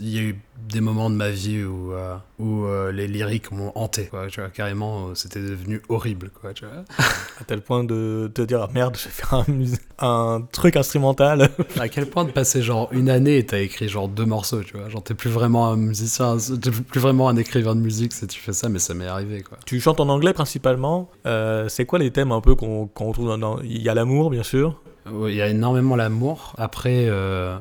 il 0.00 0.08
y 0.08 0.18
a 0.18 0.22
eu 0.22 0.38
des 0.68 0.80
moments 0.80 1.08
de 1.08 1.14
ma 1.14 1.30
vie 1.30 1.64
où, 1.64 1.92
euh, 1.92 2.16
où 2.38 2.64
euh, 2.64 2.92
les 2.92 3.06
lyriques 3.06 3.50
m'ont 3.52 3.72
hanté, 3.74 4.06
quoi, 4.06 4.26
tu 4.28 4.40
vois, 4.40 4.50
carrément, 4.50 5.08
euh, 5.08 5.14
c'était 5.14 5.40
devenu 5.40 5.80
horrible, 5.88 6.30
quoi, 6.30 6.52
tu 6.52 6.64
vois. 6.64 6.84
à 7.40 7.44
tel 7.46 7.60
point 7.60 7.84
de 7.84 8.30
te 8.34 8.42
dire, 8.42 8.62
ah, 8.62 8.70
merde, 8.74 8.96
je 8.96 9.04
vais 9.04 9.10
faire 9.10 9.34
un, 9.34 9.46
un, 10.06 10.42
truc 10.52 10.76
instrumental. 10.76 11.50
à 11.78 11.88
quel 11.88 12.06
point 12.06 12.24
de 12.24 12.30
passer 12.30 12.62
genre 12.62 12.88
une 12.92 13.08
année 13.08 13.38
et 13.38 13.46
t'as 13.46 13.60
écrit 13.60 13.88
genre 13.88 14.08
deux 14.08 14.26
morceaux, 14.26 14.62
tu 14.62 14.76
vois, 14.76 14.88
genre 14.88 15.02
t'es 15.02 15.14
plus 15.14 15.30
vraiment 15.30 15.68
un 15.68 15.76
musicien, 15.76 16.36
t'es 16.60 16.70
plus 16.70 17.00
vraiment 17.00 17.28
un 17.28 17.36
écrivain 17.36 17.74
de 17.74 17.80
musique 17.80 18.12
si 18.12 18.26
tu 18.26 18.40
fais 18.40 18.52
ça, 18.52 18.68
mais 18.68 18.78
ça 18.78 18.94
m'est 18.94 19.06
arrivé, 19.06 19.42
quoi. 19.42 19.58
Tu 19.64 19.80
chantes 19.80 20.00
en 20.00 20.08
anglais 20.08 20.32
principalement, 20.32 21.10
c'est 21.68 21.86
quoi 21.86 21.98
les 21.98 22.10
thèmes 22.10 22.32
un 22.32 22.40
peu 22.40 22.54
qu'on 22.54 22.88
retrouve 22.98 23.38
dans... 23.38 23.60
Il 23.60 23.82
y 23.82 23.88
a 23.88 23.94
l'amour, 23.94 24.30
bien 24.30 24.42
sûr, 24.42 24.80
il 25.28 25.34
y 25.34 25.42
a 25.42 25.48
énormément 25.48 25.96
l'amour. 25.96 26.54
Après, 26.58 27.06
euh, 27.08 27.58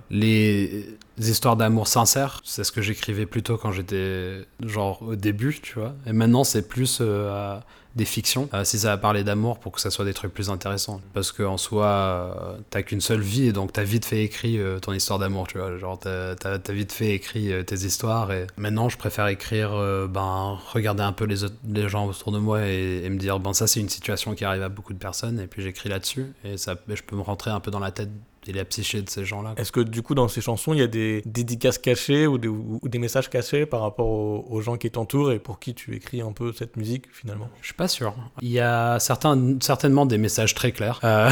les 1.18 1.32
histoires 1.32 1.56
d'amour 1.56 1.88
sincères, 1.88 2.42
c'est 2.44 2.64
ce 2.64 2.72
que 2.72 2.82
j'écrivais 2.82 3.26
plutôt 3.26 3.58
quand 3.58 3.72
j'étais 3.72 4.46
genre 4.64 5.02
au 5.02 5.16
début, 5.16 5.60
tu 5.62 5.80
vois. 5.80 5.96
Et 6.06 6.14
maintenant, 6.14 6.44
c'est 6.44 6.68
plus 6.68 7.00
euh, 7.02 7.58
des 7.96 8.06
fictions, 8.06 8.50
euh, 8.54 8.64
si 8.64 8.78
ça 8.78 8.90
va 8.90 8.98
parler 8.98 9.24
d'amour, 9.24 9.58
pour 9.58 9.72
que 9.72 9.82
ça 9.82 9.90
soit 9.90 10.06
des 10.06 10.14
trucs 10.14 10.32
plus 10.32 10.52
intéressants. 10.52 11.02
Parce 11.16 11.32
qu'en 11.32 11.58
soi, 11.58 11.88
euh, 11.88 12.58
t'as 12.70 12.84
qu'une 12.84 13.02
seule 13.02 13.22
vie, 13.22 13.48
et 13.48 13.52
donc 13.52 13.74
t'as 13.74 13.84
vite 13.84 14.06
fait 14.06 14.24
écrit 14.24 14.60
ton 14.82 14.94
histoire 14.94 15.18
d'amour, 15.18 15.48
tu 15.48 15.58
vois. 15.58 15.76
Genre, 15.78 15.98
t'as 15.98 16.36
as, 16.44 16.72
vite 16.72 16.92
fait 16.92 17.14
écrit 17.16 17.52
tes 17.66 17.76
histoires, 17.76 18.32
et 18.32 18.46
maintenant, 18.58 18.88
je 18.88 18.98
préfère 18.98 19.28
écrire, 19.28 19.72
ben, 20.10 20.60
regarder 20.72 21.02
un 21.02 21.14
peu 21.14 21.26
les, 21.26 21.38
les 21.68 21.90
gens 21.90 22.06
autour 22.06 22.32
de 22.32 22.40
moi 22.40 22.68
et, 22.68 23.10
me 23.10 23.18
dire, 23.18 23.40
bon, 23.40 23.54
ça, 23.54 23.66
c'est 23.66 23.80
une 23.80 23.90
situation 23.90 24.36
qui 24.36 24.46
arrive 24.46 24.62
à 24.62 24.70
beaucoup 24.70 24.94
de 24.94 25.00
personnes, 25.00 25.40
et 25.40 25.48
puis 25.48 25.64
j'écris 25.64 25.90
là-dessus, 25.90 26.28
et 26.44 26.58
ça, 26.58 26.76
je 26.88 27.02
peux 27.02 27.16
me 27.16 27.22
rentrer 27.22 27.50
un 27.50 27.60
peu 27.60 27.72
dans 27.72 27.80
la 27.80 27.92
tête 27.92 28.12
et 28.48 28.54
la 28.54 28.66
psyché 28.66 29.02
de 29.02 29.10
ces 29.10 29.26
gens-là. 29.26 29.54
Est-ce 29.58 29.72
que 29.72 29.80
du 29.80 30.02
coup 30.02 30.16
dans 30.16 30.28
ces 30.28 30.42
chansons 30.42 30.74
il 30.74 30.80
y 30.80 30.84
a 30.84 30.88
des 30.88 31.22
dédicaces 31.26 31.78
cachées 31.78 32.28
ou 32.28 32.38
des, 32.38 32.48
ou 32.48 32.80
des 32.84 33.00
messages 33.00 33.30
cachés 33.30 33.66
par 33.66 33.82
rapport 33.82 34.08
aux, 34.08 34.62
gens 34.62 34.78
qui 34.78 34.90
t'entourent 34.90 35.32
et 35.32 35.40
pour 35.40 35.60
qui 35.60 35.74
tu 35.74 35.96
écris 35.96 36.22
un 36.22 36.32
peu 36.32 36.52
cette 36.52 36.78
musique 36.78 37.06
finalement? 37.12 37.50
Je 37.62 37.68
suis 37.68 37.76
pas 37.76 37.88
sûr. 37.88 38.16
Il 38.42 38.50
y 38.50 38.60
a 38.60 39.00
certains, 39.00 39.58
certainement 39.62 40.06
des 40.06 40.18
messages 40.18 40.56
très 40.56 40.72
clairs, 40.72 41.00
euh, 41.04 41.30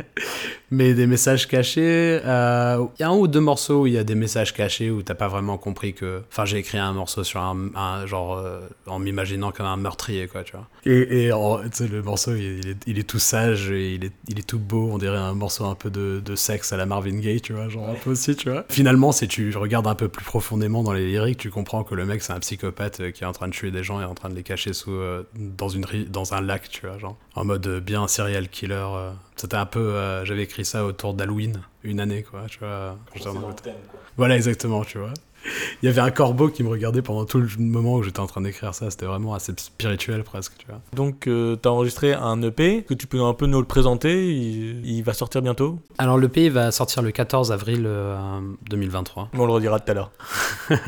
mais 0.70 0.94
des 0.94 1.06
messages 1.06 1.48
cachés. 1.48 2.20
Euh, 2.24 2.84
il 2.98 3.02
y 3.02 3.04
a 3.04 3.08
un 3.08 3.16
ou 3.16 3.26
deux 3.26 3.40
morceaux 3.40 3.82
où 3.82 3.86
il 3.86 3.94
y 3.94 3.98
a 3.98 4.04
des 4.04 4.14
messages 4.14 4.54
cachés 4.54 4.90
où 4.90 5.02
t'as 5.02 5.14
pas 5.14 5.28
vraiment 5.28 5.58
compris 5.58 5.94
que. 5.94 6.22
Enfin 6.30 6.44
j'ai 6.44 6.58
écrit 6.58 6.78
un 6.78 6.92
morceau 6.92 7.24
sur 7.24 7.40
un, 7.40 8.06
genre 8.06 8.38
euh, 8.38 8.60
en 8.86 8.98
m'imaginant 8.98 9.50
comme 9.50 9.66
un 9.66 9.76
meurtrier 9.76 10.28
quoi 10.28 10.44
tu 10.44 10.52
vois. 10.52 10.68
Et, 10.84 11.26
et 11.26 11.28
le 11.28 12.02
morceau 12.02 12.34
il 12.34 12.68
est, 12.68 12.76
il 12.86 12.98
est, 12.98 13.08
tout 13.08 13.18
sage 13.18 13.70
et 13.70 13.94
il 13.94 14.04
est, 14.04 14.12
il 14.28 14.38
est 14.38 14.46
tout 14.46 14.58
beau 14.58 14.88
on 14.92 14.98
dirait 14.98 15.18
un 15.18 15.34
morceau 15.34 15.64
un 15.64 15.74
peu 15.74 15.90
de, 15.90 16.22
de 16.24 16.36
sexe 16.42 16.72
à 16.72 16.76
la 16.76 16.86
Marvin 16.86 17.18
Gaye, 17.18 17.40
tu 17.40 17.52
vois, 17.52 17.68
genre 17.68 17.88
un 17.88 17.94
peu 17.94 18.10
aussi, 18.10 18.36
tu 18.36 18.50
vois. 18.50 18.64
Finalement, 18.68 19.12
si 19.12 19.28
tu 19.28 19.56
regardes 19.56 19.86
un 19.86 19.94
peu 19.94 20.08
plus 20.08 20.24
profondément 20.24 20.82
dans 20.82 20.92
les 20.92 21.06
lyriques, 21.06 21.38
tu 21.38 21.50
comprends 21.50 21.84
que 21.84 21.94
le 21.94 22.04
mec, 22.04 22.22
c'est 22.22 22.32
un 22.32 22.40
psychopathe 22.40 23.00
euh, 23.00 23.10
qui 23.10 23.24
est 23.24 23.26
en 23.26 23.32
train 23.32 23.48
de 23.48 23.52
tuer 23.52 23.70
des 23.70 23.82
gens 23.82 24.00
et 24.00 24.04
en 24.04 24.14
train 24.14 24.28
de 24.28 24.34
les 24.34 24.42
cacher 24.42 24.72
sous, 24.72 24.92
euh, 24.92 25.22
dans, 25.34 25.68
une, 25.68 25.86
dans 26.08 26.34
un 26.34 26.40
lac, 26.40 26.68
tu 26.68 26.86
vois, 26.86 26.98
genre, 26.98 27.16
en 27.34 27.44
mode 27.44 27.66
euh, 27.66 27.80
bien 27.80 28.06
serial 28.08 28.48
killer. 28.48 28.86
C'était 29.36 29.56
un 29.56 29.66
peu. 29.66 30.22
J'avais 30.24 30.42
écrit 30.42 30.64
ça 30.64 30.84
autour 30.84 31.14
d'Halloween, 31.14 31.62
une 31.82 32.00
année, 32.00 32.22
quoi, 32.22 32.44
tu 32.48 32.58
vois. 32.58 32.96
Voilà, 34.16 34.36
exactement, 34.36 34.84
tu 34.84 34.98
vois 34.98 35.12
il 35.82 35.86
y 35.86 35.88
avait 35.88 36.00
un 36.00 36.10
corbeau 36.10 36.48
qui 36.48 36.62
me 36.62 36.68
regardait 36.68 37.02
pendant 37.02 37.24
tout 37.24 37.38
le 37.38 37.48
moment 37.58 37.94
où 37.94 38.02
j'étais 38.02 38.20
en 38.20 38.26
train 38.26 38.40
d'écrire 38.40 38.74
ça. 38.74 38.90
C'était 38.90 39.06
vraiment 39.06 39.34
assez 39.34 39.52
spirituel 39.56 40.22
presque, 40.24 40.52
tu 40.58 40.66
vois. 40.66 40.80
Donc, 40.94 41.26
euh, 41.26 41.56
tu 41.60 41.68
as 41.68 41.72
enregistré 41.72 42.14
un 42.14 42.40
EP 42.42 42.82
que 42.82 42.94
tu 42.94 43.06
peux 43.06 43.20
un 43.20 43.34
peu 43.34 43.46
nous 43.46 43.60
le 43.60 43.66
présenter. 43.66 44.32
Il, 44.32 45.02
va 45.02 45.14
sortir 45.14 45.42
bientôt 45.42 45.78
Alors, 45.98 46.18
l'EP 46.18 46.48
va 46.48 46.70
sortir 46.70 47.02
le 47.02 47.10
14 47.10 47.50
avril 47.52 47.88
2023. 48.70 49.22
Euh, 49.22 49.26
On 49.38 49.46
le 49.46 49.52
redira 49.52 49.80
tout 49.80 49.90
à 49.90 49.94
l'heure. 49.94 50.12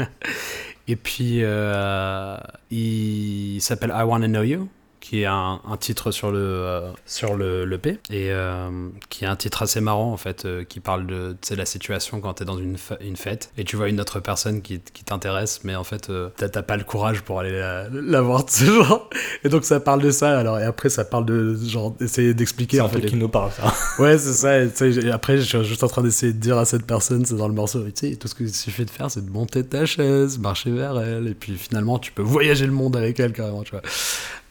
Et 0.87 0.97
puis, 0.97 1.41
euh, 1.43 2.37
il 2.71 3.61
s'appelle 3.61 3.93
I 3.95 4.03
Wanna 4.03 4.29
Know 4.29 4.43
You 4.43 4.69
qui 5.05 5.21
est 5.21 5.27
un, 5.27 5.61
titre 5.79 6.13
sur 6.13 6.31
le 6.31 6.39
euh, 6.39 6.91
sur 7.05 7.37
le, 7.37 7.67
le 7.67 7.77
P 7.77 7.99
et 8.09 8.31
euh, 8.31 8.89
qui 9.11 9.25
est 9.25 9.27
un 9.27 9.37
titre 9.37 9.61
assez 9.61 9.83
marrant 9.83 10.11
en 10.11 10.17
fait 10.17 10.47
euh, 10.47 10.65
qui 10.65 10.81
parle 10.81 11.07
de 11.07 11.37
la 11.55 11.67
situation 11.67 12.23
quand 12.23 12.33
t'es 12.33 12.47
dans 12.47 12.57
une, 12.57 12.79
une 13.03 13.17
fête 13.17 13.51
et 13.59 13.65
tu 13.65 13.77
vois 13.77 13.91
une 13.91 14.01
autre 14.01 14.21
personne 14.21 14.63
qui, 14.63 14.81
qui 14.81 15.05
t'intéresse 15.05 15.61
mais 15.63 15.77
en 15.77 15.85
fait 15.85 16.11
t'as 16.39 16.63
pas 16.63 16.79
le 16.79 16.85
courage 16.85 17.21
pour 17.21 17.39
aller 17.39 17.53
la, 17.93 18.21
voir 18.23 18.49
ce 18.49 18.65
genre. 18.65 19.11
Et 19.45 19.51
donc 19.51 19.65
ça 19.65 19.79
parle 19.79 20.01
de 20.01 20.11
ça 20.11 20.39
alors 20.39 20.59
et 20.59 20.65
après 20.65 20.89
ça 20.89 21.05
parle 21.05 21.27
de 21.27 21.55
genre 21.55 21.95
essayer 22.01 22.33
d'expliquer 22.33 22.81
en 22.81 22.89
fait 22.89 23.03
qui 23.03 23.17
nous 23.17 23.29
parle 23.29 23.51
ça. 23.53 23.75
Ouais 24.03 24.17
c'est 24.17 24.33
ça 24.33 24.59
et, 24.59 25.11
après 25.11 25.37
je 25.37 25.43
suis 25.43 25.65
juste 25.65 25.85
en 25.85 25.89
train 25.89 26.03
d'essayer 26.03 26.33
de 26.33 26.39
dire 26.39 26.57
à 26.57 26.65
cette 26.65 26.87
personne 26.87 27.27
c'est 27.27 27.37
dans 27.37 27.49
le 27.49 27.55
morceau 27.55 27.85
tu 27.85 28.09
sais 28.09 28.17
tout 28.17 28.27
ce 28.27 28.35
que 28.35 28.45
tu 28.45 28.71
fais 28.71 28.87
de 28.87 28.91
faire 28.91 29.11
c'est 29.11 29.25
de 29.25 29.31
monter 29.31 29.65
ta 29.65 29.85
chaise 29.85 30.39
marcher 30.39 30.71
vers 30.71 30.99
elle 30.99 31.29
et 31.29 31.35
puis 31.35 31.57
finalement 31.59 31.99
tu 31.99 32.11
peux 32.11 32.23
voyager 32.23 32.65
le 32.65 32.73
monde 32.73 32.97
avec 32.97 33.21
elle 33.21 33.35
carrément 33.35 33.65
tu 33.65 33.73
vois 33.73 33.83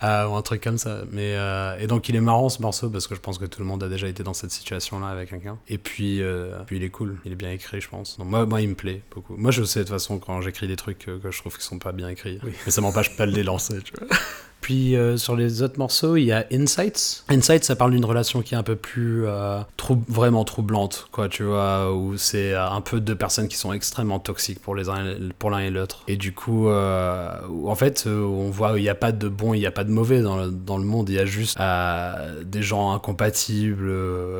euh, 0.03 0.27
ou 0.27 0.35
un 0.35 0.41
truc 0.41 0.61
comme 0.61 0.77
ça. 0.77 1.03
Mais, 1.11 1.35
euh, 1.35 1.77
et 1.79 1.87
donc 1.87 2.09
il 2.09 2.15
est 2.15 2.21
marrant 2.21 2.49
ce 2.49 2.61
morceau 2.61 2.89
parce 2.89 3.07
que 3.07 3.15
je 3.15 3.19
pense 3.19 3.37
que 3.37 3.45
tout 3.45 3.61
le 3.61 3.65
monde 3.65 3.83
a 3.83 3.89
déjà 3.89 4.07
été 4.07 4.23
dans 4.23 4.33
cette 4.33 4.51
situation-là 4.51 5.07
avec 5.07 5.29
quelqu'un. 5.29 5.57
Et 5.67 5.77
puis, 5.77 6.21
euh, 6.21 6.59
puis 6.65 6.77
il 6.77 6.83
est 6.83 6.89
cool, 6.89 7.17
il 7.25 7.31
est 7.31 7.35
bien 7.35 7.51
écrit, 7.51 7.81
je 7.81 7.89
pense. 7.89 8.17
Donc 8.17 8.27
moi, 8.27 8.45
moi, 8.45 8.61
il 8.61 8.69
me 8.69 8.75
plaît 8.75 9.01
beaucoup. 9.11 9.35
Moi, 9.37 9.51
je 9.51 9.63
sais 9.63 9.79
de 9.79 9.83
toute 9.85 9.93
façon 9.93 10.19
quand 10.19 10.41
j'écris 10.41 10.67
des 10.67 10.75
trucs 10.75 10.99
que 10.99 11.31
je 11.31 11.37
trouve 11.37 11.57
qui 11.57 11.63
sont 11.63 11.79
pas 11.79 11.91
bien 11.91 12.09
écrits. 12.09 12.39
Mais 12.43 12.71
ça 12.71 12.81
m'empêche 12.81 13.15
pas 13.15 13.25
de 13.25 13.31
les 13.31 13.43
lancer, 13.43 13.81
tu 13.81 13.93
vois. 13.97 14.07
Puis 14.63 14.95
euh, 14.95 15.17
sur 15.17 15.35
les 15.35 15.61
autres 15.61 15.77
morceaux, 15.77 16.15
il 16.15 16.23
y 16.23 16.31
a 16.31 16.45
Insights. 16.49 17.25
Insights, 17.27 17.65
ça 17.65 17.75
parle 17.75 17.91
d'une 17.91 18.05
relation 18.05 18.41
qui 18.41 18.53
est 18.53 18.57
un 18.57 18.63
peu 18.63 18.77
plus 18.77 19.27
euh, 19.27 19.59
vraiment 20.07 20.45
troublante, 20.45 21.09
quoi, 21.11 21.27
tu 21.27 21.43
vois, 21.43 21.93
où 21.93 22.15
c'est 22.15 22.53
euh, 22.53 22.69
un 22.69 22.79
peu 22.79 23.01
deux 23.01 23.15
personnes 23.15 23.49
qui 23.49 23.57
sont 23.57 23.73
extrêmement 23.73 24.19
toxiques 24.19 24.61
pour 24.61 24.73
l'un 24.73 25.59
et 25.59 25.69
l'autre. 25.69 26.03
Et 26.07 26.15
du 26.15 26.33
coup, 26.33 26.69
en 26.69 27.75
fait, 27.75 28.07
on 28.07 28.49
voit 28.49 28.79
il 28.79 28.83
n'y 28.83 28.89
a 28.89 28.95
pas 28.95 29.11
de 29.11 29.27
bon, 29.27 29.53
il 29.53 29.59
n'y 29.59 29.65
a 29.65 29.71
pas 29.71 29.83
de 29.83 29.91
mauvais 29.91 30.21
dans 30.21 30.37
le, 30.37 30.49
dans 30.49 30.77
le 30.77 30.85
monde. 30.85 31.09
Il 31.09 31.15
y 31.15 31.19
a 31.19 31.25
juste 31.25 31.57
des 32.45 32.63
gens 32.63 32.93
incompatibles 32.93 33.91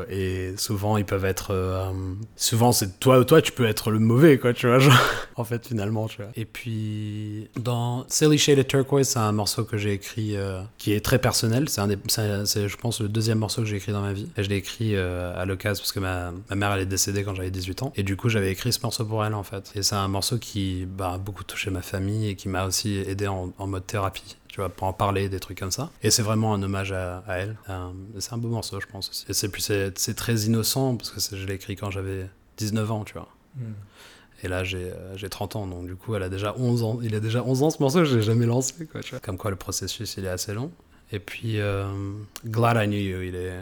et 0.10 0.54
souvent 0.56 0.96
ils 0.96 1.06
peuvent 1.06 1.26
être, 1.26 1.92
souvent 2.38 2.72
c'est 2.72 2.98
toi, 3.02 3.26
toi 3.26 3.42
tu 3.42 3.52
peux 3.52 3.66
être 3.66 3.92
le 3.92 4.00
mauvais, 4.00 4.38
quoi, 4.38 4.54
tu 4.54 4.68
vois, 4.68 4.80
en 5.36 5.44
fait 5.44 5.68
finalement, 5.68 6.08
tu 6.08 6.22
vois. 6.22 6.32
Et 6.38 6.46
puis 6.46 7.50
dans 7.62 8.06
Silly 8.08 8.38
Shaded 8.38 8.68
Turquoise, 8.68 9.10
c'est 9.10 9.20
un 9.20 9.34
morceau 9.34 9.66
que 9.66 9.76
j'ai 9.76 9.92
écrit 9.92 10.13
euh, 10.20 10.62
qui 10.78 10.94
est 10.94 11.04
très 11.04 11.20
personnel. 11.20 11.70
C'est 11.70 11.82
un 11.82 11.88
des, 11.88 11.98
c'est, 12.08 12.68
je 12.68 12.78
pense, 12.78 13.02
le 13.02 13.10
deuxième 13.10 13.40
morceau 13.40 13.62
que 13.62 13.68
j'ai 13.68 13.78
écrit 13.78 13.92
dans 13.92 14.02
ma 14.02 14.14
vie. 14.14 14.28
Et 14.38 14.44
je 14.44 14.50
l'ai 14.50 14.58
écrit 14.58 14.96
euh, 14.96 15.40
à 15.40 15.46
l'occasion 15.46 15.82
parce 15.82 15.92
que 15.92 16.00
ma, 16.00 16.32
mère 16.56 16.74
elle 16.74 16.82
est 16.82 16.86
décédée 16.86 17.24
quand 17.24 17.36
j'avais 17.36 17.52
18 17.52 17.84
ans. 17.84 17.94
Et 17.96 18.04
du 18.04 18.16
coup, 18.16 18.30
j'avais 18.30 18.52
écrit 18.52 18.72
ce 18.74 18.80
morceau 18.82 19.06
pour 19.06 19.24
elle 19.26 19.34
en 19.34 19.44
fait. 19.44 19.72
Et 19.76 19.84
c'est 19.84 19.96
un 19.96 20.08
morceau 20.08 20.38
qui 20.38 20.86
bah, 20.86 21.14
a 21.14 21.18
beaucoup 21.18 21.44
touché 21.44 21.72
ma 21.72 21.82
famille 21.82 22.30
et 22.30 22.36
qui 22.36 22.50
m'a 22.50 22.66
aussi 22.66 22.98
aidé 22.98 23.28
en, 23.28 23.54
mode 23.66 23.86
thérapie. 23.86 24.38
Tu 24.48 24.58
vois, 24.58 24.70
pour 24.70 24.88
en 24.88 24.94
parler, 24.94 25.30
des 25.30 25.40
trucs 25.40 25.60
comme 25.60 25.72
ça. 25.72 25.90
Et 26.04 26.12
c'est 26.12 26.22
vraiment 26.22 26.54
un 26.54 26.62
hommage 26.62 26.92
à, 26.92 27.24
elle. 27.30 27.58
C'est 28.20 28.34
un 28.34 28.38
beau 28.38 28.50
morceau, 28.50 28.80
je 28.80 28.86
pense 28.86 29.10
aussi. 29.10 29.26
Et 29.30 29.34
c'est, 29.34 30.14
très 30.14 30.36
innocent 30.42 30.96
parce 30.96 31.10
que 31.10 31.36
je 31.36 31.46
l'ai 31.46 31.56
écrit 31.56 31.76
quand 31.76 31.90
j'avais 31.90 32.30
19 32.58 32.92
ans, 32.92 33.04
tu 33.04 33.14
vois. 33.14 33.28
Et 34.44 34.48
là, 34.48 34.64
j'ai 34.64 34.92
euh, 34.92 35.16
j'ai 35.18 35.30
30 35.30 35.56
ans, 35.56 35.68
donc 35.68 35.88
du 35.88 35.96
coup, 35.96 36.16
elle 36.16 36.24
a 36.24 36.30
déjà 36.30 36.54
11 36.58 36.84
ans. 36.84 37.00
Il 37.02 37.16
a 37.16 37.20
déjà 37.20 37.44
11 37.44 37.64
ans 37.64 37.70
ce 37.70 37.82
morceau, 37.82 38.04
je 38.04 38.18
l'ai 38.18 38.24
jamais 38.24 38.46
lancé. 38.46 38.74
Quoi. 38.92 39.02
Comme 39.22 39.38
quoi, 39.38 39.50
le 39.50 39.56
processus, 39.56 40.16
il 40.18 40.26
est 40.26 40.30
assez 40.30 40.54
long. 40.54 40.72
Et 41.12 41.20
puis, 41.20 41.60
euh, 41.60 41.86
Glad 42.46 42.78
I 42.84 42.88
Knew 42.88 42.98
You, 42.98 43.22
il 43.22 43.36
est. 43.36 43.62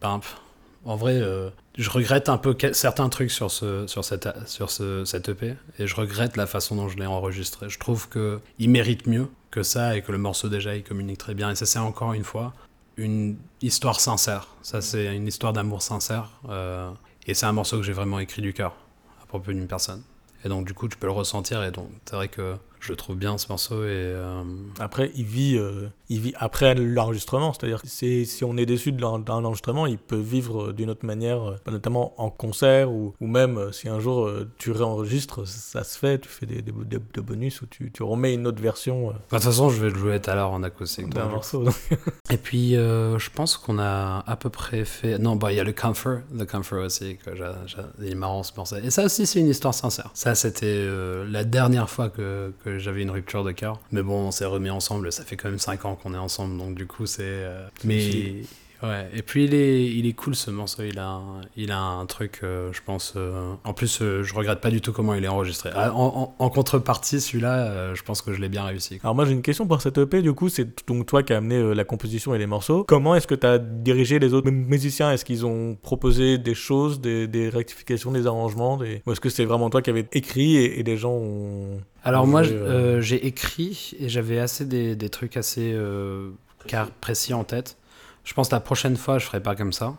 Pff, 0.00 0.36
en 0.84 0.94
vrai, 0.96 1.20
euh, 1.20 1.50
je 1.76 1.90
regrette 1.90 2.28
un 2.28 2.38
peu 2.38 2.56
certains 2.72 3.08
trucs 3.08 3.32
sur, 3.32 3.50
ce, 3.50 3.86
sur, 3.88 4.04
cette, 4.04 4.28
sur 4.46 4.70
ce, 4.70 5.04
cette 5.04 5.28
EP, 5.28 5.54
et 5.78 5.86
je 5.86 5.96
regrette 5.96 6.36
la 6.36 6.46
façon 6.46 6.76
dont 6.76 6.88
je 6.88 6.96
l'ai 6.96 7.06
enregistré. 7.06 7.68
Je 7.68 7.78
trouve 7.78 8.08
qu'il 8.08 8.70
mérite 8.70 9.06
mieux 9.08 9.28
que 9.50 9.62
ça, 9.64 9.96
et 9.96 10.02
que 10.02 10.12
le 10.12 10.18
morceau, 10.18 10.48
déjà, 10.48 10.76
il 10.76 10.84
communique 10.84 11.18
très 11.18 11.34
bien. 11.34 11.50
Et 11.50 11.56
ça, 11.56 11.66
c'est 11.66 11.80
encore 11.80 12.12
une 12.12 12.24
fois 12.24 12.52
une 12.96 13.36
histoire 13.62 14.00
sincère. 14.00 14.48
Ça, 14.62 14.80
c'est 14.80 15.14
une 15.14 15.26
histoire 15.26 15.52
d'amour 15.52 15.82
sincère. 15.82 16.30
euh, 16.48 16.90
et 17.26 17.34
c'est 17.34 17.46
un 17.46 17.52
morceau 17.52 17.78
que 17.78 17.82
j'ai 17.82 17.92
vraiment 17.92 18.20
écrit 18.20 18.40
du 18.40 18.52
cœur, 18.52 18.76
à 19.20 19.26
propos 19.26 19.52
d'une 19.52 19.66
personne. 19.66 20.02
Et 20.46 20.48
donc, 20.48 20.64
du 20.64 20.74
coup, 20.74 20.86
tu 20.86 20.96
peux 20.96 21.08
le 21.08 21.12
ressentir. 21.12 21.64
Et 21.64 21.72
donc, 21.72 21.88
c'est 22.04 22.14
vrai 22.14 22.28
que 22.28 22.54
je 22.78 22.92
trouve 22.92 23.16
bien, 23.16 23.36
ce 23.36 23.48
morceau. 23.48 23.82
Et 23.82 23.88
euh, 23.88 24.44
Après, 24.78 25.10
il 25.16 25.24
vit, 25.24 25.58
euh, 25.58 25.88
il 26.08 26.20
vit 26.20 26.32
après 26.36 26.74
l'enregistrement. 26.74 27.52
C'est-à-dire 27.52 27.82
que 27.82 27.88
si 27.88 28.26
on 28.44 28.56
est 28.56 28.66
déçu 28.66 28.92
d'un 28.92 29.22
enregistrement, 29.28 29.86
il 29.86 29.98
peut 29.98 30.16
vivre 30.16 30.72
d'une 30.72 30.90
autre 30.90 31.04
manière, 31.06 31.42
euh, 31.42 31.56
notamment 31.70 32.14
en 32.20 32.30
concert 32.30 32.90
ou, 32.90 33.14
ou 33.20 33.26
même 33.26 33.58
euh, 33.58 33.72
si 33.72 33.88
un 33.88 34.00
jour 34.00 34.26
euh, 34.26 34.48
tu 34.58 34.70
réenregistres, 34.72 35.46
ça 35.46 35.84
se 35.84 35.98
fait, 35.98 36.18
tu 36.20 36.28
fais 36.28 36.46
des, 36.46 36.62
des, 36.62 36.72
des- 36.72 36.98
des 37.14 37.20
bonus 37.20 37.62
ou 37.62 37.66
tu, 37.66 37.90
tu 37.92 38.02
remets 38.02 38.34
une 38.34 38.46
autre 38.46 38.62
version 38.62 39.10
euh, 39.10 39.12
de 39.12 39.18
toute 39.30 39.42
façon, 39.42 39.68
je 39.70 39.82
vais 39.82 39.90
le 39.90 39.98
jouer 39.98 40.20
tout 40.20 40.30
à 40.30 40.34
l'heure 40.34 40.52
en 40.52 40.62
acoustique. 40.62 41.08
donc. 41.10 41.30
morceau. 41.30 41.64
donc. 41.64 41.74
Et 42.30 42.36
puis, 42.36 42.76
euh, 42.76 43.18
je 43.18 43.30
pense 43.30 43.56
qu'on 43.56 43.78
a 43.78 44.22
à 44.26 44.36
peu 44.36 44.50
près 44.50 44.84
fait. 44.84 45.18
Non, 45.18 45.36
bah, 45.36 45.52
il 45.52 45.56
y 45.56 45.60
a 45.60 45.64
le 45.64 45.72
Comfort, 45.72 46.20
The 46.38 46.44
Comfort 46.46 46.84
aussi, 46.84 47.16
que 47.16 47.34
j'a- 47.36 47.56
j'a- 47.66 47.88
il 48.00 48.12
est 48.12 48.14
marrant 48.14 48.42
ce 48.42 48.52
morceau. 48.56 48.76
Et 48.76 48.90
ça 48.90 49.04
aussi, 49.04 49.26
c'est 49.26 49.40
une 49.40 49.48
histoire 49.48 49.74
sincère. 49.74 50.10
Ça, 50.14 50.34
c'était 50.34 50.66
euh, 50.66 51.26
la 51.28 51.44
dernière 51.44 51.88
fois 51.90 52.08
que, 52.10 52.52
que 52.64 52.78
j'avais 52.78 53.02
une 53.02 53.10
rupture 53.10 53.44
de 53.44 53.52
cœur. 53.52 53.80
Mais 53.92 54.02
bon, 54.02 54.26
on 54.26 54.30
s'est 54.30 54.44
remis 54.44 54.70
ensemble. 54.70 55.10
Ça 55.12 55.24
fait 55.24 55.36
quand 55.36 55.48
même 55.48 55.58
5 55.58 55.84
ans 55.84 55.95
qu'on 55.98 56.14
est 56.14 56.18
ensemble, 56.18 56.58
donc 56.58 56.74
du 56.74 56.86
coup, 56.86 57.06
c'est. 57.06 57.22
euh, 57.22 57.68
Mais. 57.84 58.42
Ouais, 58.82 59.08
et 59.14 59.22
puis 59.22 59.44
il 59.44 59.54
est, 59.54 59.84
il 59.86 60.06
est 60.06 60.12
cool 60.12 60.34
ce 60.34 60.50
morceau, 60.50 60.82
il 60.82 60.98
a, 60.98 61.08
un- 61.08 61.40
il 61.56 61.70
a 61.72 61.78
un 61.80 62.04
truc, 62.04 62.40
euh, 62.42 62.70
je 62.72 62.80
pense. 62.84 63.14
euh, 63.16 63.54
En 63.64 63.72
plus, 63.72 64.00
euh, 64.02 64.22
je 64.22 64.34
regrette 64.34 64.60
pas 64.60 64.70
du 64.70 64.82
tout 64.82 64.92
comment 64.92 65.14
il 65.14 65.24
est 65.24 65.28
enregistré. 65.28 65.70
Ah, 65.74 65.94
En, 65.94 66.34
en- 66.38 66.44
en 66.44 66.50
contrepartie, 66.50 67.20
celui-là, 67.20 67.66
euh, 67.70 67.94
je 67.94 68.02
pense 68.02 68.20
que 68.20 68.34
je 68.34 68.40
l'ai 68.40 68.50
bien 68.50 68.64
réussi. 68.64 68.98
Alors 69.02 69.14
moi 69.14 69.24
j'ai 69.24 69.32
une 69.32 69.40
question 69.42 69.66
pour 69.66 69.80
cette 69.80 69.96
EP, 69.96 70.20
du 70.20 70.34
coup 70.34 70.50
c'est 70.50 70.86
donc 70.86 71.06
toi 71.06 71.22
qui 71.22 71.32
as 71.32 71.38
amené 71.38 71.56
euh, 71.56 71.72
la 71.74 71.84
composition 71.84 72.34
et 72.34 72.38
les 72.38 72.46
morceaux. 72.46 72.84
Comment 72.84 73.14
est-ce 73.14 73.26
que 73.26 73.34
tu 73.34 73.46
as 73.46 73.58
dirigé 73.58 74.18
les 74.18 74.34
autres 74.34 74.50
musiciens? 74.50 75.10
Est-ce 75.10 75.24
qu'ils 75.24 75.46
ont 75.46 75.74
proposé 75.80 76.36
des 76.36 76.54
choses, 76.54 77.00
des, 77.00 77.26
des 77.26 77.48
rectifications, 77.48 78.12
des 78.12 78.26
arrangements 78.26 78.76
des... 78.76 79.02
Ou 79.06 79.12
est-ce 79.12 79.20
que 79.20 79.30
c'est 79.30 79.44
vraiment 79.46 79.70
toi 79.70 79.80
qui 79.80 79.88
avais 79.90 80.06
écrit 80.12 80.56
et, 80.56 80.80
et 80.80 80.82
les 80.82 80.96
gens 80.98 81.12
ont... 81.12 81.80
Alors 82.04 82.24
ont 82.24 82.26
moi, 82.26 82.42
j'ai 82.42 83.26
écrit 83.26 83.92
et 83.98 84.08
j'avais 84.10 84.38
assez 84.38 84.64
des, 84.66 84.94
des 84.96 85.08
trucs 85.08 85.36
assez 85.38 85.72
euh, 85.74 86.30
car 86.66 86.90
précis 86.90 87.32
en 87.32 87.42
tête. 87.44 87.78
Je 88.26 88.34
pense 88.34 88.50
la 88.50 88.58
prochaine 88.58 88.96
fois, 88.96 89.18
je 89.18 89.24
ferai 89.24 89.40
pas 89.40 89.54
comme 89.54 89.72
ça. 89.72 89.94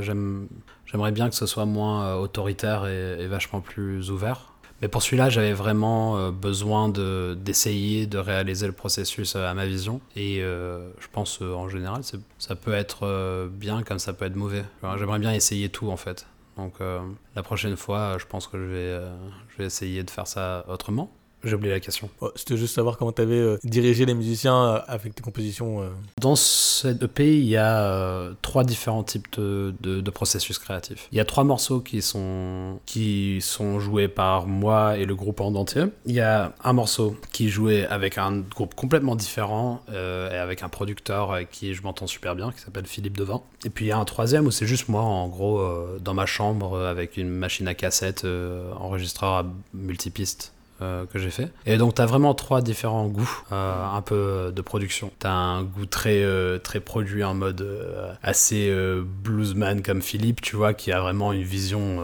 J'aimerais 0.00 1.12
bien 1.12 1.28
que 1.28 1.34
ce 1.34 1.44
soit 1.44 1.66
moins 1.66 2.06
euh, 2.06 2.14
autoritaire 2.14 2.86
et, 2.86 3.26
vachement 3.26 3.60
plus 3.60 4.10
ouvert. 4.10 4.54
Mais 4.80 4.88
pour 4.88 5.02
celui-là, 5.02 5.28
j'avais 5.28 5.52
vraiment 5.52 6.16
euh, 6.16 6.30
besoin 6.30 6.88
de- 6.88 7.36
d'essayer 7.38 8.06
de, 8.06 8.16
réaliser 8.16 8.66
le 8.66 8.72
processus 8.72 9.36
euh, 9.36 9.46
à 9.46 9.52
ma 9.52 9.66
vision. 9.66 10.00
Et 10.16 10.38
je 10.40 11.08
pense 11.12 11.42
en 11.42 11.68
général, 11.68 12.00
ça 12.38 12.56
peut 12.56 12.72
être 12.72 13.48
bien 13.52 13.82
comme 13.82 13.98
ça 13.98 14.14
peut 14.14 14.24
être 14.24 14.36
mauvais. 14.36 14.64
J'aimerais 14.96 15.18
bien 15.18 15.32
essayer 15.34 15.68
tout 15.68 15.90
en 15.90 15.98
fait. 15.98 16.26
Donc 16.56 16.74
la 17.36 17.42
prochaine 17.42 17.76
fois, 17.76 18.16
je 18.18 18.24
pense 18.24 18.46
que 18.46 18.56
je 18.56 19.58
vais 19.58 19.66
essayer 19.66 20.02
de 20.02 20.10
faire 20.10 20.26
ça 20.26 20.64
autrement. 20.68 21.12
J'ai 21.44 21.54
oublié 21.54 21.72
la 21.72 21.80
question. 21.80 22.08
Oh, 22.20 22.30
C'était 22.36 22.56
juste 22.56 22.74
savoir 22.74 22.96
comment 22.96 23.12
tu 23.12 23.22
avais 23.22 23.56
dirigé 23.64 24.06
les 24.06 24.14
musiciens 24.14 24.64
euh, 24.64 24.80
avec 24.86 25.14
tes 25.14 25.22
compositions. 25.22 25.82
euh. 25.82 25.88
Dans 26.20 26.36
cette 26.36 27.02
EP, 27.02 27.38
il 27.38 27.46
y 27.46 27.56
a 27.56 27.82
euh, 27.84 28.32
trois 28.42 28.64
différents 28.64 29.02
types 29.02 29.38
de, 29.38 30.10
processus 30.10 30.58
créatifs. 30.58 31.08
Il 31.10 31.18
y 31.18 31.20
a 31.20 31.24
trois 31.24 31.42
morceaux 31.42 31.80
qui 31.80 32.00
sont, 32.00 32.78
qui 32.86 33.40
sont 33.40 33.80
joués 33.80 34.06
par 34.06 34.46
moi 34.46 34.96
et 34.96 35.06
le 35.06 35.16
groupe 35.16 35.40
en 35.40 35.54
entier. 35.54 35.84
Il 36.06 36.14
y 36.14 36.20
a 36.20 36.54
un 36.62 36.72
morceau 36.72 37.16
qui 37.32 37.46
est 37.46 37.50
joué 37.50 37.84
avec 37.86 38.16
un 38.16 38.38
groupe 38.38 38.74
complètement 38.74 39.16
différent 39.16 39.82
euh, 39.90 40.30
et 40.30 40.36
avec 40.36 40.62
un 40.62 40.68
producteur 40.68 41.32
avec 41.32 41.50
qui 41.50 41.74
je 41.74 41.82
m'entends 41.82 42.06
super 42.06 42.36
bien, 42.36 42.52
qui 42.52 42.60
s'appelle 42.60 42.86
Philippe 42.86 43.16
Devin. 43.16 43.42
Et 43.64 43.70
puis 43.70 43.86
il 43.86 43.88
y 43.88 43.92
a 43.92 43.98
un 43.98 44.04
troisième 44.04 44.46
où 44.46 44.50
c'est 44.50 44.66
juste 44.66 44.88
moi, 44.88 45.02
en 45.02 45.28
gros, 45.28 45.58
euh, 45.58 45.98
dans 46.00 46.14
ma 46.14 46.26
chambre 46.26 46.74
euh, 46.74 46.90
avec 46.90 47.16
une 47.16 47.28
machine 47.28 47.66
à 47.66 47.74
cassette, 47.74 48.24
euh, 48.24 48.72
enregistreur 48.74 49.32
à 49.32 49.46
multipiste 49.72 50.53
euh, 50.82 51.06
que 51.06 51.20
j'ai 51.20 51.30
fait. 51.30 51.50
Et 51.66 51.76
donc, 51.76 51.94
tu 51.94 52.02
as 52.02 52.06
vraiment 52.06 52.34
trois 52.34 52.60
différents 52.60 53.06
goûts, 53.06 53.42
euh, 53.52 53.84
un 53.84 54.02
peu 54.02 54.52
de 54.54 54.60
production. 54.60 55.12
Tu 55.20 55.26
as 55.26 55.32
un 55.32 55.62
goût 55.62 55.86
très, 55.86 56.24
euh, 56.24 56.58
très 56.58 56.80
produit 56.80 57.22
en 57.22 57.34
mode 57.34 57.64
assez 58.24 58.74
bluesman 59.22 59.82
comme 59.82 60.02
Philippe, 60.02 60.40
tu 60.40 60.56
vois, 60.56 60.74
qui 60.74 60.90
a 60.90 61.00
vraiment 61.00 61.32
une 61.32 61.44
vision 61.44 62.02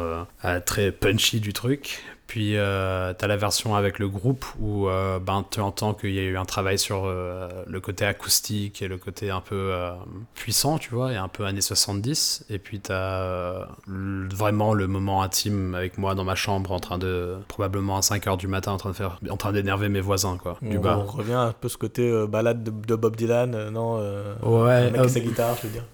très 0.66 0.92
punchy 0.92 1.40
du 1.40 1.52
truc. 1.52 2.02
Puis 2.30 2.56
euh, 2.56 3.12
tu 3.18 3.25
as 3.25 3.26
la 3.26 3.37
version 3.37 3.75
avec 3.75 3.99
le 3.99 4.08
groupe 4.08 4.46
où 4.60 4.88
euh, 4.88 5.18
ben, 5.18 5.44
tu 5.50 5.58
entends 5.58 5.94
qu'il 5.94 6.14
y 6.14 6.20
a 6.20 6.22
eu 6.22 6.37
un 6.37 6.44
travail 6.44 6.78
sur 6.78 7.02
euh, 7.04 7.49
le 7.66 7.80
côté 7.80 8.04
acoustique 8.04 8.82
et 8.82 8.87
le 8.87 8.99
côté 8.99 9.30
un 9.30 9.40
peu 9.40 9.72
euh, 9.72 9.90
puissant, 10.37 10.78
tu 10.78 10.90
vois, 10.90 11.12
et 11.12 11.16
un 11.16 11.26
peu 11.26 11.44
années 11.44 11.60
70. 11.60 12.44
Et 12.49 12.60
puis 12.60 12.78
tu 12.80 12.92
as 12.92 13.66
vraiment 13.88 14.75
le 14.75 14.87
moment 14.87 15.25
intime 15.25 15.75
avec 15.75 15.99
moi 15.99 16.14
dans 16.14 16.22
ma 16.22 16.37
chambre 16.37 16.70
en 16.70 16.78
train 16.78 16.99
de, 16.99 17.34
probablement 17.49 17.96
à 17.96 18.02
5 18.02 18.25
heures 18.28 18.37
du 18.37 18.46
matin, 18.46 18.70
en 18.70 18.76
train 18.76 18.90
de 18.90 18.94
faire, 18.94 19.18
en 19.28 19.37
train 19.37 19.50
d'énerver 19.50 19.88
mes 19.88 20.00
voisins, 20.00 20.38
quoi, 20.40 20.56
du 20.62 20.78
on, 20.78 20.80
bas. 20.80 21.04
on 21.04 21.10
revient 21.10 21.32
un 21.32 21.52
peu 21.52 21.68
ce 21.68 21.78
côté 21.78 22.26
balade 22.28 22.62
de, 22.62 22.70
de 22.70 22.94
Bob 22.94 23.16
Dylan, 23.16 23.70
non 23.70 23.96
Ouais, 24.44 24.92
avec 24.94 25.10
sa 25.10 25.18
guitare, 25.18 25.56
je 25.56 25.66
veux 25.66 25.72
dire. 25.72 25.84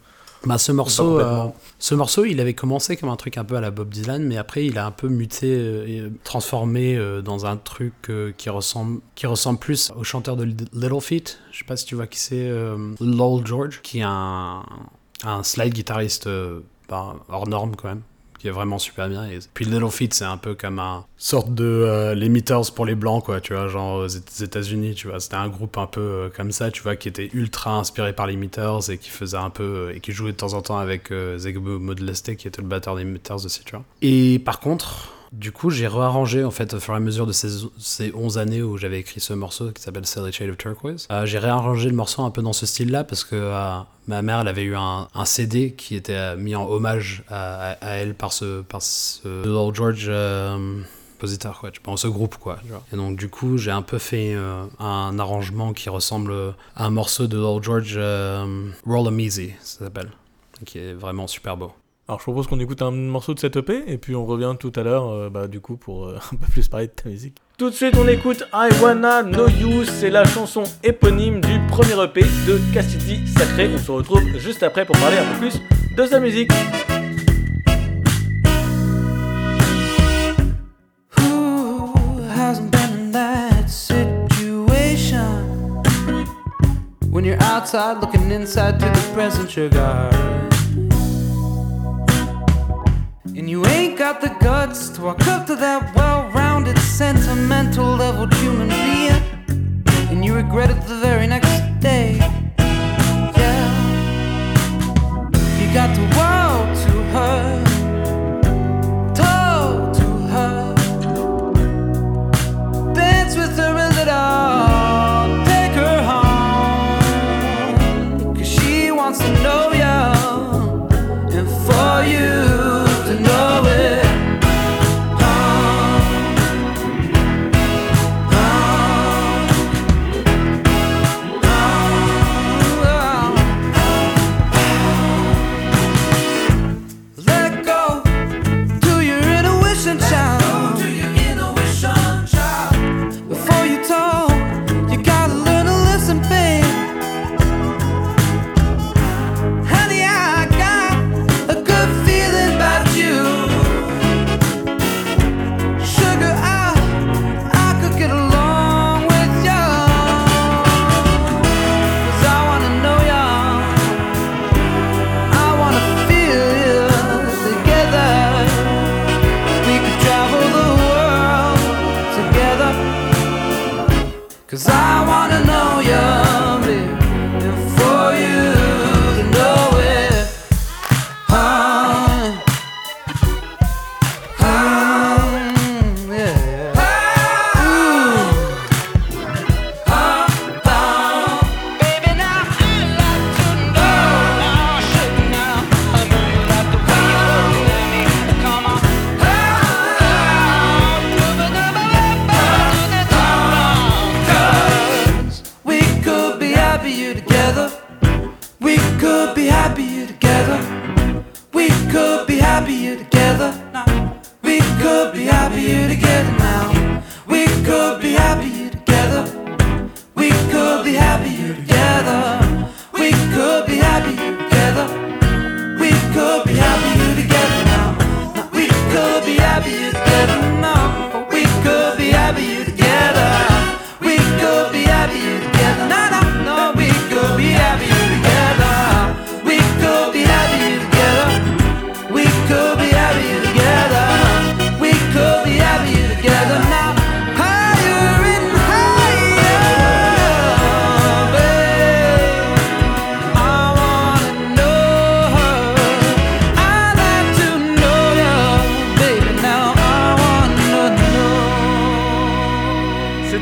Bah, 0.46 0.58
ce 0.58 0.72
morceau, 0.72 1.10
complètement. 1.10 1.46
euh, 1.46 1.48
ce 1.78 1.94
morceau, 1.94 2.24
il 2.24 2.40
avait 2.40 2.54
commencé 2.54 2.96
comme 2.96 3.08
un 3.08 3.16
truc 3.16 3.36
un 3.36 3.44
peu 3.44 3.56
à 3.56 3.60
la 3.60 3.70
Bob 3.70 3.88
Dylan, 3.90 4.22
mais 4.22 4.36
après 4.36 4.64
il 4.64 4.78
a 4.78 4.86
un 4.86 4.90
peu 4.92 5.08
muté 5.08 5.48
euh, 5.52 5.86
et 5.86 6.02
transformé 6.24 6.96
euh, 6.96 7.20
dans 7.20 7.46
un 7.46 7.56
truc 7.56 7.94
euh, 8.08 8.32
qui 8.36 8.48
ressemble, 8.48 9.00
qui 9.16 9.26
ressemble 9.26 9.58
plus 9.58 9.92
au 9.96 10.04
chanteur 10.04 10.36
de 10.36 10.44
Little 10.44 11.00
Feat. 11.00 11.38
Je 11.50 11.58
sais 11.58 11.64
pas 11.64 11.76
si 11.76 11.84
tu 11.84 11.96
vois 11.96 12.06
qui 12.06 12.18
c'est, 12.20 12.48
euh, 12.48 12.94
Lowell 13.00 13.44
George, 13.46 13.80
qui 13.82 13.98
est 13.98 14.04
un, 14.06 14.64
un 15.24 15.42
slide 15.42 15.74
guitariste 15.74 16.26
euh, 16.28 16.60
bah, 16.88 17.16
hors 17.28 17.48
norme 17.48 17.74
quand 17.76 17.88
même 17.88 18.02
qui 18.46 18.50
est 18.50 18.54
vraiment 18.54 18.78
super 18.78 19.08
bien. 19.08 19.24
Et 19.28 19.40
puis 19.54 19.64
Little 19.64 19.90
Feat, 19.90 20.14
c'est 20.14 20.24
un 20.24 20.36
peu 20.36 20.54
comme 20.54 20.78
un 20.78 21.04
sorte 21.16 21.52
de 21.52 21.64
euh, 21.64 22.62
pour 22.76 22.86
les 22.86 22.94
blancs, 22.94 23.24
quoi, 23.24 23.40
tu 23.40 23.54
vois, 23.54 23.66
genre 23.66 23.98
aux 23.98 24.06
Éta- 24.06 24.44
États-Unis, 24.44 24.94
tu 24.94 25.08
vois. 25.08 25.18
C'était 25.18 25.34
un 25.34 25.48
groupe 25.48 25.76
un 25.78 25.86
peu 25.86 26.00
euh, 26.00 26.28
comme 26.28 26.52
ça, 26.52 26.70
tu 26.70 26.80
vois, 26.82 26.94
qui 26.94 27.08
était 27.08 27.28
ultra 27.32 27.72
inspiré 27.76 28.12
par 28.12 28.28
les 28.28 28.36
Meters 28.36 28.88
et 28.90 28.98
qui 28.98 29.10
faisait 29.10 29.36
un 29.36 29.50
peu 29.50 29.64
euh, 29.64 29.94
et 29.96 30.00
qui 30.00 30.12
jouait 30.12 30.30
de 30.30 30.36
temps 30.36 30.52
en 30.52 30.62
temps 30.62 30.78
avec 30.78 31.10
euh, 31.10 31.36
Zegbo 31.38 31.80
Modleste, 31.80 32.36
qui 32.36 32.46
était 32.46 32.62
le 32.62 32.68
batteur 32.68 32.94
des 32.94 33.04
Meters 33.04 33.44
aussi, 33.44 33.64
tu 33.64 33.72
vois. 33.72 33.84
Et 34.00 34.38
par 34.38 34.60
contre. 34.60 35.12
Du 35.36 35.52
coup, 35.52 35.68
j'ai 35.68 35.86
réarrangé 35.86 36.44
en 36.44 36.50
fait 36.50 36.72
au 36.72 36.80
fur 36.80 36.94
et 36.94 36.96
à 36.96 37.00
mesure 37.00 37.26
de 37.26 37.32
ces, 37.32 37.66
ces 37.78 38.10
11 38.14 38.38
années 38.38 38.62
où 38.62 38.78
j'avais 38.78 39.00
écrit 39.00 39.20
ce 39.20 39.34
morceau 39.34 39.70
qui 39.70 39.82
s'appelle 39.82 40.06
Silly 40.06 40.32
Shade 40.32 40.48
of 40.48 40.56
Turquoise. 40.56 41.06
Euh, 41.10 41.26
j'ai 41.26 41.38
réarrangé 41.38 41.90
le 41.90 41.94
morceau 41.94 42.22
un 42.22 42.30
peu 42.30 42.40
dans 42.40 42.54
ce 42.54 42.64
style-là 42.64 43.04
parce 43.04 43.22
que 43.22 43.36
euh, 43.36 43.78
ma 44.06 44.22
mère 44.22 44.40
elle 44.40 44.48
avait 44.48 44.62
eu 44.62 44.74
un, 44.74 45.08
CD 45.26 45.72
qui 45.74 45.94
était 45.94 46.14
euh, 46.14 46.36
mis 46.38 46.54
en 46.54 46.66
hommage 46.66 47.22
à, 47.28 47.76
elle 47.82 48.14
par 48.14 48.32
ce 48.32 48.62
Little 49.24 49.74
George. 49.74 50.06
euh, 50.08 50.80
compositeur, 51.16 51.62
ce 51.96 52.08
groupe, 52.08 52.36
quoi. 52.36 52.58
Et 52.92 52.96
donc, 52.96 53.16
du 53.18 53.30
coup, 53.30 53.56
j'ai 53.56 53.70
un 53.70 53.80
peu 53.80 53.96
fait 53.96 54.36
un 54.78 55.18
arrangement 55.18 55.72
qui 55.72 55.88
ressemble 55.88 56.32
à 56.74 56.84
un 56.84 56.90
morceau 56.90 57.26
de 57.26 57.38
Lord 57.38 57.62
George, 57.62 57.98
Roll 58.86 59.08
'em 59.08 59.18
Easy, 59.18 59.52
ça 59.62 59.86
s'appelle, 59.86 60.10
qui 60.66 60.78
est 60.78 60.92
vraiment 60.92 61.26
super 61.26 61.56
beau. 61.56 61.72
Alors 62.08 62.20
je 62.20 62.22
propose 62.22 62.46
qu'on 62.46 62.60
écoute 62.60 62.82
un 62.82 62.92
morceau 62.92 63.34
de 63.34 63.40
cette 63.40 63.56
EP 63.56 63.82
et 63.88 63.98
puis 63.98 64.14
on 64.14 64.24
revient 64.24 64.54
tout 64.60 64.72
à 64.76 64.84
l'heure 64.84 65.10
euh, 65.10 65.28
bah, 65.28 65.48
du 65.48 65.58
coup 65.60 65.76
pour 65.76 66.06
euh, 66.06 66.18
un 66.32 66.36
peu 66.36 66.46
plus 66.52 66.68
parler 66.68 66.86
de 66.86 66.92
ta 66.92 67.08
musique. 67.08 67.38
Tout 67.58 67.68
de 67.68 67.74
suite 67.74 67.96
on 67.98 68.06
écoute 68.06 68.44
I 68.54 68.68
Wanna 68.80 69.24
Know 69.24 69.48
You, 69.48 69.84
c'est 69.84 70.10
la 70.10 70.24
chanson 70.24 70.62
éponyme 70.84 71.40
du 71.40 71.58
premier 71.66 72.00
EP 72.04 72.20
de 72.46 72.60
Cassidy 72.72 73.26
Sacré. 73.26 73.68
On 73.74 73.78
se 73.78 73.90
retrouve 73.90 74.22
juste 74.38 74.62
après 74.62 74.84
pour 74.84 74.96
parler 74.98 75.16
un 75.18 75.32
peu 75.32 75.40
plus 75.40 75.60
de 75.96 76.06
sa 76.06 76.20
musique. 76.20 76.52
Who 81.18 82.20
hasn't 82.38 82.70
been 82.70 82.92
in 82.92 83.10
that 83.10 83.68
situation? 83.68 85.26
When 87.10 87.24
you're 87.24 87.42
outside 87.42 88.00
looking 88.00 88.30
inside 88.30 88.78
to 88.78 88.86
the 88.86 89.12
present 89.12 89.50
sugar. 89.50 90.45
And 93.46 93.50
you 93.52 93.64
ain't 93.66 93.96
got 93.96 94.20
the 94.20 94.30
guts 94.40 94.88
to 94.88 95.02
walk 95.02 95.24
up 95.28 95.46
to 95.46 95.54
that 95.54 95.94
well 95.94 96.28
rounded, 96.32 96.76
sentimental 96.80 97.94
leveled 97.94 98.34
human 98.34 98.68
being. 98.68 99.22
And 100.10 100.24
you 100.24 100.34
regret 100.34 100.68
it 100.68 100.80
the 100.88 100.96
very 100.96 101.28
next 101.28 101.52
day. 101.78 102.16
Yeah. 103.38 103.68
You 105.60 105.72
got 105.72 105.94
the 105.94 106.02
world 106.18 106.35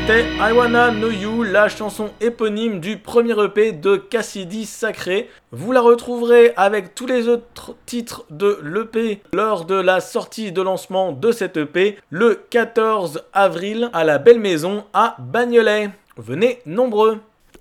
C'était 0.07 0.27
I 0.37 0.51
Wanna 0.51 0.91
Know 0.91 1.09
You, 1.09 1.41
la 1.41 1.67
chanson 1.67 2.11
éponyme 2.21 2.79
du 2.79 2.97
premier 2.97 3.33
EP 3.43 3.71
de 3.71 3.95
Cassidy 3.95 4.67
Sacré. 4.67 5.31
Vous 5.51 5.71
la 5.71 5.81
retrouverez 5.81 6.53
avec 6.57 6.93
tous 6.93 7.07
les 7.07 7.27
autres 7.27 7.75
titres 7.87 8.23
de 8.29 8.59
l'EP 8.61 9.23
lors 9.33 9.65
de 9.65 9.73
la 9.73 10.01
sortie 10.01 10.51
de 10.51 10.61
lancement 10.61 11.11
de 11.11 11.31
cet 11.31 11.57
EP 11.57 11.97
le 12.11 12.39
14 12.51 13.23
avril 13.33 13.89
à 13.93 14.03
la 14.03 14.19
Belle 14.19 14.39
Maison 14.39 14.83
à 14.93 15.15
Bagnolet. 15.17 15.89
Venez 16.17 16.59
nombreux. 16.67 17.17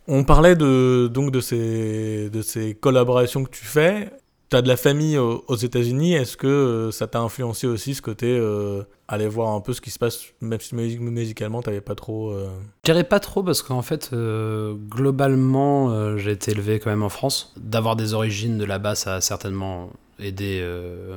On 0.07 0.22
parlait 0.22 0.54
donc 0.54 1.30
de 1.30 1.40
ces 1.40 2.76
collaborations 2.78 3.42
que 3.44 3.50
tu 3.50 3.64
fais. 3.64 4.11
Tu 4.54 4.58
as 4.58 4.62
de 4.62 4.68
la 4.68 4.76
famille 4.76 5.18
aux, 5.18 5.56
États-Unis. 5.56 6.14
Est-ce 6.14 6.36
que 6.36 6.46
euh, 6.46 6.90
ça 6.92 7.08
t'a 7.08 7.18
influencé 7.18 7.66
aussi 7.66 7.92
ce 7.92 8.00
côté 8.00 8.38
euh, 8.38 8.84
aller 9.08 9.26
voir 9.26 9.52
un 9.52 9.60
peu 9.60 9.72
ce 9.72 9.80
qui 9.80 9.90
se 9.90 9.98
passe, 9.98 10.26
même 10.40 10.60
si 10.60 10.76
music- 10.76 11.00
musicalement, 11.00 11.60
t'avais 11.60 11.80
pas 11.80 11.96
trop. 11.96 12.30
euh, 12.30 12.46
Je 12.84 12.92
dirais 12.92 13.02
pas 13.02 13.18
trop 13.18 13.42
parce 13.42 13.62
qu'en 13.62 13.82
fait, 13.82 14.14
globalement, 14.14 16.16
j'ai 16.18 16.30
été 16.30 16.52
élevé 16.52 16.78
quand 16.78 16.90
même 16.90 17.02
en 17.02 17.08
France. 17.08 17.52
D'avoir 17.56 17.96
des 17.96 18.14
origines 18.14 18.56
de 18.56 18.64
là-bas, 18.64 18.94
ça 18.94 19.16
a 19.16 19.20
certainement 19.20 19.90
aidé 20.20 20.64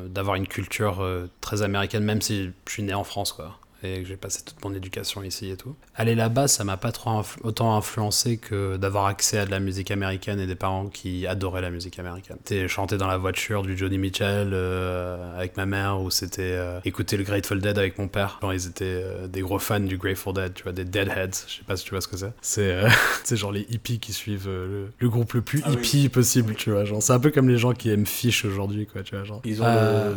d'avoir 0.10 0.36
une 0.36 0.48
culture 0.48 1.08
très 1.40 1.62
américaine, 1.62 2.04
même 2.04 2.24
si 2.24 2.50
je 2.66 2.72
suis 2.74 2.82
né 2.82 2.96
en 2.96 3.04
France, 3.04 3.34
quoi. 3.34 3.60
Et 3.84 4.02
que 4.02 4.08
j'ai 4.08 4.18
passé 4.18 4.42
toute 4.44 4.64
mon 4.66 4.74
éducation 4.74 5.22
ici 5.22 5.52
et 5.52 5.56
tout. 5.58 5.76
Aller 5.96 6.16
là-bas, 6.16 6.48
ça 6.48 6.64
m'a 6.64 6.78
pas 6.78 6.92
trop 6.92 7.12
influ- 7.12 7.40
autant 7.44 7.76
influencé 7.78 8.38
que 8.38 8.76
d'avoir 8.78 9.06
accès 9.06 9.38
à 9.38 9.46
de 9.46 9.52
la 9.52 9.60
musique 9.60 9.92
américaine 9.92 10.40
et 10.40 10.48
des 10.48 10.56
parents 10.56 10.88
qui 10.88 11.28
adoraient 11.28 11.62
la 11.62 11.70
musique 11.70 12.00
américaine. 12.00 12.38
C'était 12.44 12.68
chanter 12.68 12.98
dans 12.98 13.06
la 13.08 13.18
voiture 13.18 13.62
du 13.62 13.78
Johnny 13.78 13.98
Mitchell 14.00 14.50
euh, 14.54 15.38
avec 15.38 15.58
ma 15.58 15.66
mère 15.68 16.02
ou 16.02 16.10
c'était 16.10 16.42
euh, 16.42 16.80
écouter 16.86 17.18
le 17.18 17.24
Grateful 17.24 17.62
Dead 17.62 17.78
avec 17.78 18.00
mon 18.00 18.08
père. 18.08 18.40
Genre, 18.42 18.54
ils 18.54 18.66
étaient 18.68 18.86
euh, 19.04 19.28
des 19.28 19.42
gros 19.42 19.60
fans 19.60 19.80
du 19.80 19.98
Grateful 19.98 20.34
Dead, 20.34 20.54
tu 20.56 20.64
vois, 20.64 20.72
des 20.72 20.84
Deadheads. 20.86 21.46
Je 21.48 21.54
sais 21.58 21.64
pas 21.68 21.78
si 21.78 21.84
tu 21.84 21.92
vois 21.92 22.02
ce 22.02 22.08
que 22.08 22.18
c'est. 22.18 22.84
C'est 23.24 23.36
genre 23.38 23.52
les 23.52 23.68
hippies 23.70 24.00
qui 24.00 24.12
suivent 24.14 24.48
le, 24.48 24.92
le 24.98 25.10
groupe 25.10 25.34
le 25.34 25.42
plus 25.42 25.62
Ah 25.66 25.70
oui. 25.70 25.76
hippie 25.78 26.10
possible, 26.10 26.56
tu 26.56 26.72
vois. 26.72 26.84
Genre, 26.86 27.02
c'est 27.04 27.14
un 27.14 27.20
peu 27.20 27.30
comme 27.32 27.48
les 27.48 27.58
gens 27.60 27.74
qui 27.74 27.92
aiment 27.92 28.06
Fish 28.08 28.44
aujourd'hui, 28.44 28.88
quoi, 28.88 29.04
tu 29.04 29.16
vois. 29.16 29.24
Genre. 29.24 29.42
Ils 29.46 29.62
ont 29.62 29.66
le, 29.68 30.16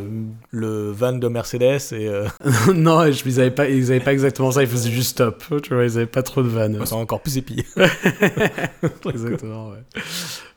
le 0.59 0.91
van 0.93 1.13
de 1.13 1.29
Mercedes 1.29 1.93
et 1.93 2.11
non, 2.75 3.05
et 3.05 3.13
je- 3.13 3.23
ils 3.27 3.39
avaient 3.39 3.50
pas, 3.51 3.69
ils 3.69 3.91
avaient 3.91 4.01
pas 4.01 4.13
exactement 4.13 4.53
ça. 4.53 4.63
Ils 4.63 4.69
faisaient 4.69 4.91
juste 4.91 5.11
stop, 5.11 5.45
tu 5.63 5.75
vois. 5.75 5.85
Ils 5.85 5.97
avaient 5.97 6.07
pas 6.07 6.23
trop 6.23 6.43
de 6.43 6.49
vannes. 6.49 6.81
c'est 6.85 6.93
encore 6.95 7.21
plus 7.21 7.37
épié. 7.39 7.65
Exactement, 9.07 9.71
ouais. 9.71 10.03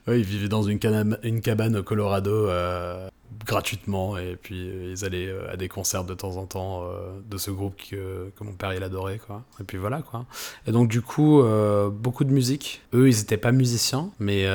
Ouais, 0.08 0.20
ils 0.20 0.26
vivaient 0.26 0.50
dans 0.50 0.64
une, 0.64 0.80
cabane 0.80 1.78
au 1.78 1.84
Colorado, 1.84 2.50
euh, 2.50 3.08
gratuitement 3.46 4.18
et 4.18 4.38
puis 4.42 4.70
euh, 4.70 4.92
ils 4.92 5.06
allaient 5.06 5.28
euh, 5.28 5.52
à 5.52 5.58
des 5.58 5.70
concerts 5.70 6.04
de 6.04 6.14
temps 6.14 6.36
en 6.38 6.46
temps 6.46 6.88
de 7.30 7.38
ce 7.38 7.52
groupe 7.52 7.76
que, 7.76 8.30
que, 8.38 8.44
mon 8.44 8.54
père 8.54 8.74
il 8.74 8.84
adorait 8.84 9.18
quoi 9.18 9.44
et 9.60 9.64
puis 9.64 9.78
voilà 9.78 10.02
quoi 10.02 10.26
et 10.68 10.72
donc 10.72 10.88
du 10.88 11.02
coup 11.02 11.42
beaucoup 11.92 12.24
de 12.24 12.32
musique 12.32 12.82
eux 12.94 13.10
ils 13.10 13.20
étaient 13.20 13.38
pas 13.38 13.52
musiciens 13.52 14.12
mais 14.20 14.46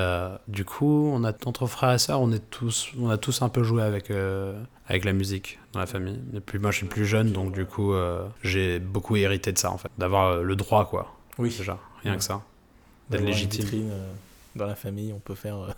du 0.46 0.64
coup 0.64 1.10
on 1.12 1.24
a 1.24 1.32
entre 1.44 1.66
frères 1.66 1.92
et 1.92 1.98
sœurs 1.98 2.20
on 2.20 2.32
est 2.32 2.50
tous 2.50 2.92
on 2.98 3.10
a 3.10 3.18
tous 3.18 3.42
un 3.42 3.48
peu 3.48 3.62
joué 3.62 3.82
avec 3.82 4.10
avec 4.86 5.04
la 5.04 5.12
musique 5.12 5.58
dans 5.78 5.82
la 5.82 5.86
famille. 5.86 6.20
Et 6.34 6.40
puis 6.40 6.58
moi 6.58 6.70
je 6.70 6.78
suis 6.78 6.86
plus 6.86 7.06
jeune 7.06 7.32
donc 7.32 7.52
du 7.52 7.64
coup 7.64 7.94
j'ai 8.42 8.78
beaucoup 8.78 9.16
hérité 9.16 9.52
de 9.52 9.58
ça 9.58 9.70
en 9.70 9.78
fait. 9.78 9.90
D'avoir 9.98 10.42
le 10.42 10.56
droit 10.56 10.86
quoi. 10.86 11.14
Oui. 11.38 11.54
Déjà 11.56 11.78
rien 12.02 12.12
ouais. 12.12 12.18
que 12.18 12.24
ça 12.24 12.42
d'être 13.10 13.24
légitime. 13.24 13.64
vitrine, 13.64 13.92
dans 14.54 14.66
la 14.66 14.74
famille 14.74 15.12
on 15.14 15.18
peut 15.18 15.34
faire 15.34 15.74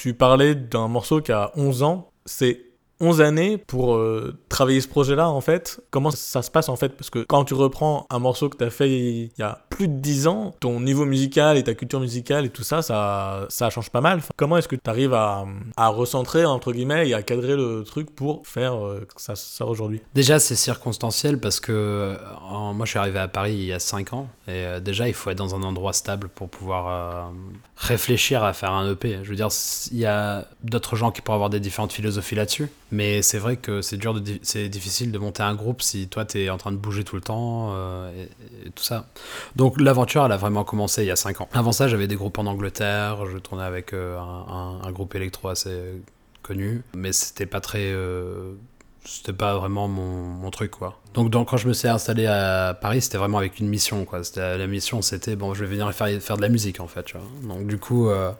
tu 0.00 0.14
parlais 0.14 0.54
d'un 0.54 0.88
morceau 0.88 1.20
qui 1.20 1.30
a 1.30 1.52
11 1.56 1.82
ans. 1.82 2.10
C'est 2.24 2.62
11 3.00 3.20
années 3.20 3.58
pour 3.58 3.96
euh, 3.96 4.34
travailler 4.48 4.80
ce 4.80 4.88
projet-là, 4.88 5.28
en 5.28 5.42
fait. 5.42 5.80
Comment 5.90 6.10
ça 6.10 6.40
se 6.40 6.50
passe, 6.50 6.70
en 6.70 6.76
fait? 6.76 6.96
Parce 6.96 7.10
que 7.10 7.18
quand 7.18 7.44
tu 7.44 7.52
reprends 7.52 8.06
un 8.08 8.18
morceau 8.18 8.48
que 8.48 8.56
tu 8.56 8.64
as 8.64 8.70
fait 8.70 8.90
il 8.90 9.30
y 9.38 9.42
a 9.42 9.66
plus 9.80 9.88
de 9.88 9.94
10 9.94 10.26
ans, 10.26 10.54
ton 10.60 10.78
niveau 10.78 11.06
musical 11.06 11.56
et 11.56 11.64
ta 11.64 11.72
culture 11.72 12.00
musicale 12.00 12.44
et 12.44 12.50
tout 12.50 12.64
ça, 12.64 12.82
ça, 12.82 13.46
ça 13.48 13.70
change 13.70 13.88
pas 13.88 14.02
mal. 14.02 14.20
Comment 14.36 14.58
est-ce 14.58 14.68
que 14.68 14.76
tu 14.76 14.90
arrives 14.90 15.14
à, 15.14 15.46
à, 15.78 15.88
recentrer, 15.88 16.44
entre 16.44 16.72
guillemets, 16.72 17.08
et 17.08 17.14
à 17.14 17.22
cadrer 17.22 17.56
le 17.56 17.82
truc 17.82 18.14
pour 18.14 18.46
faire 18.46 18.74
euh, 18.74 19.08
ça 19.16 19.36
sorte 19.36 19.70
aujourd'hui? 19.70 20.02
Déjà, 20.14 20.38
c'est 20.38 20.54
circonstanciel 20.54 21.40
parce 21.40 21.60
que 21.60 22.14
moi, 22.74 22.84
je 22.84 22.90
suis 22.90 22.98
arrivé 22.98 23.18
à 23.18 23.28
Paris 23.28 23.54
il 23.54 23.64
y 23.64 23.72
a 23.72 23.78
5 23.78 24.12
ans. 24.12 24.28
Et 24.48 24.50
euh, 24.50 24.80
déjà, 24.80 25.08
il 25.08 25.14
faut 25.14 25.30
être 25.30 25.38
dans 25.38 25.54
un 25.54 25.62
endroit 25.62 25.94
stable 25.94 26.28
pour 26.28 26.50
pouvoir 26.50 26.88
euh, 26.88 27.32
réfléchir 27.76 28.44
à 28.44 28.52
faire 28.52 28.72
un 28.72 28.92
EP. 28.92 29.20
Je 29.22 29.30
veux 29.30 29.36
dire, 29.36 29.48
il 29.92 29.98
y 29.98 30.04
a 30.04 30.46
d'autres 30.62 30.94
gens 30.94 31.10
qui 31.10 31.22
pourraient 31.22 31.36
avoir 31.36 31.48
des 31.50 31.60
différentes 31.60 31.92
philosophies 31.92 32.34
là-dessus. 32.34 32.68
Mais 32.92 33.22
c'est 33.22 33.38
vrai 33.38 33.56
que 33.56 33.82
c'est 33.82 33.96
dur, 33.96 34.20
c'est 34.42 34.68
difficile 34.68 35.12
de 35.12 35.18
monter 35.18 35.42
un 35.42 35.54
groupe 35.54 35.80
si 35.80 36.08
toi, 36.08 36.24
tu 36.24 36.40
es 36.40 36.50
en 36.50 36.58
train 36.58 36.72
de 36.72 36.76
bouger 36.76 37.04
tout 37.04 37.14
le 37.14 37.22
temps 37.22 37.70
euh, 37.72 38.26
et, 38.66 38.70
tout 38.70 38.82
ça. 38.82 39.06
Donc 39.56 39.69
l'aventure, 39.78 40.24
elle 40.24 40.32
a 40.32 40.36
vraiment 40.36 40.64
commencé 40.64 41.02
il 41.02 41.06
y 41.06 41.10
a 41.10 41.16
5 41.16 41.40
ans. 41.42 41.48
Avant 41.52 41.72
ça, 41.72 41.88
j'avais 41.88 42.06
des 42.06 42.16
groupes 42.16 42.38
en 42.38 42.46
Angleterre. 42.46 43.26
Je 43.26 43.38
tournais 43.38 43.64
avec 43.64 43.92
un, 43.92 44.80
un, 44.82 44.92
groupe 44.92 45.14
électro 45.14 45.48
assez 45.48 46.02
connu. 46.42 46.82
Mais 46.94 47.12
c'était 47.12 47.46
pas 47.46 47.60
très 47.60 47.92
c'était 49.04 49.32
pas 49.32 49.56
vraiment 49.56 49.88
mon, 49.88 50.50
truc 50.50 50.72
quoi. 50.72 51.00
Donc, 51.14 51.30
donc 51.30 51.48
quand 51.48 51.56
je 51.56 51.68
me 51.68 51.72
suis 51.72 51.88
installé 51.88 52.26
à 52.26 52.76
Paris, 52.80 53.00
c'était 53.00 53.18
vraiment 53.18 53.38
avec 53.38 53.58
une 53.58 53.68
mission 53.68 54.04
quoi. 54.04 54.20
La 54.36 54.66
mission, 54.66 55.02
c'était 55.02 55.36
bon, 55.36 55.54
je 55.54 55.64
vais 55.64 55.70
venir 55.70 55.92
faire 55.92 56.20
faire 56.20 56.36
de 56.36 56.42
la 56.42 56.48
musique 56.48 56.80
en 56.80 56.86
fait. 56.86 57.06
Donc 57.42 57.66
du 57.66 57.78
coup, 57.78 58.08
euh, 58.08 58.32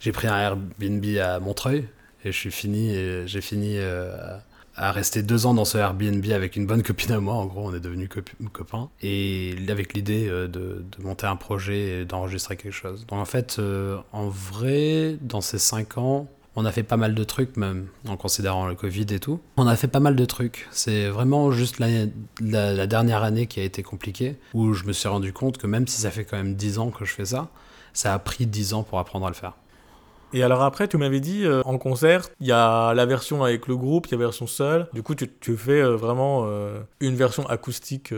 j'ai 0.00 0.12
pris 0.12 0.26
un 0.26 0.38
Airbnb 0.38 1.04
à 1.18 1.38
Montreuil 1.40 1.88
et 2.24 2.32
je 2.32 2.36
suis 2.36 2.50
fini 2.50 2.94
j'ai 3.26 3.40
fini 3.40 3.76
euh, 3.78 4.36
à 4.76 4.92
rester 4.92 5.22
deux 5.22 5.46
ans 5.46 5.54
dans 5.54 5.64
ce 5.64 5.78
Airbnb 5.78 6.24
avec 6.30 6.56
une 6.56 6.66
bonne 6.66 6.82
copine 6.82 7.12
à 7.12 7.20
moi. 7.20 7.34
En 7.34 7.46
gros, 7.46 7.66
on 7.66 7.74
est 7.74 7.80
devenus 7.80 8.08
cop 8.08 8.28
copains 8.52 8.88
et 9.02 9.56
avec 9.68 9.94
l'idée 9.94 10.28
euh, 10.28 10.46
de, 10.48 10.84
monter 11.02 11.26
un 11.26 11.36
projet 11.36 12.00
et 12.00 12.04
d'enregistrer 12.04 12.56
quelque 12.56 12.72
chose. 12.72 13.06
Donc 13.06 13.18
en 13.18 13.24
fait, 13.24 13.56
euh, 13.58 13.98
en 14.12 14.28
vrai, 14.28 15.16
dans 15.20 15.40
ces 15.40 15.58
cinq 15.58 15.98
ans 15.98 16.28
on 16.58 16.64
a 16.64 16.72
fait 16.72 16.82
pas 16.82 16.96
mal 16.96 17.14
de 17.14 17.22
trucs, 17.22 17.56
même 17.58 17.88
en 18.08 18.16
considérant 18.16 18.66
le 18.66 18.74
Covid 18.74 19.06
et 19.10 19.20
tout. 19.20 19.40
On 19.58 19.66
a 19.66 19.76
fait 19.76 19.88
pas 19.88 20.00
mal 20.00 20.16
de 20.16 20.24
trucs. 20.24 20.66
C'est 20.70 21.06
vraiment 21.08 21.52
juste 21.52 21.78
la, 21.78 22.86
dernière 22.86 23.22
année 23.22 23.46
qui 23.46 23.60
a 23.60 23.62
été 23.62 23.82
compliquée, 23.82 24.38
où 24.54 24.72
je 24.72 24.84
me 24.84 24.92
suis 24.94 25.06
rendu 25.06 25.34
compte 25.34 25.58
que 25.58 25.66
même 25.66 25.86
si 25.86 26.00
ça 26.00 26.10
fait 26.10 26.24
quand 26.24 26.38
même 26.38 26.54
10 26.54 26.78
ans 26.78 26.90
que 26.90 27.04
je 27.04 27.12
fais 27.12 27.26
ça, 27.26 27.50
ça 27.92 28.14
a 28.14 28.18
pris 28.18 28.46
10 28.46 28.72
ans 28.72 28.82
pour 28.82 28.98
apprendre 28.98 29.26
à 29.26 29.28
le 29.28 29.34
faire. 29.34 29.52
Et 30.36 30.42
alors 30.42 30.62
après, 30.62 30.86
tu 30.86 30.98
m'avais 30.98 31.20
dit, 31.20 31.46
euh, 31.46 31.62
en 31.64 31.78
concert, 31.78 32.28
il 32.40 32.46
y 32.46 32.52
a 32.52 32.92
la 32.92 33.06
version 33.06 33.42
avec 33.42 33.66
le 33.68 33.74
groupe, 33.74 34.06
il 34.06 34.10
y 34.10 34.14
a 34.16 34.18
la 34.18 34.26
version 34.26 34.46
seule. 34.46 34.86
Du 34.92 35.02
coup, 35.02 35.14
tu, 35.14 35.56
fais 35.56 35.80
euh, 35.80 35.96
vraiment 35.96 36.42
euh, 36.44 36.78
une 37.00 37.16
version 37.16 37.46
acoustique 37.48 38.12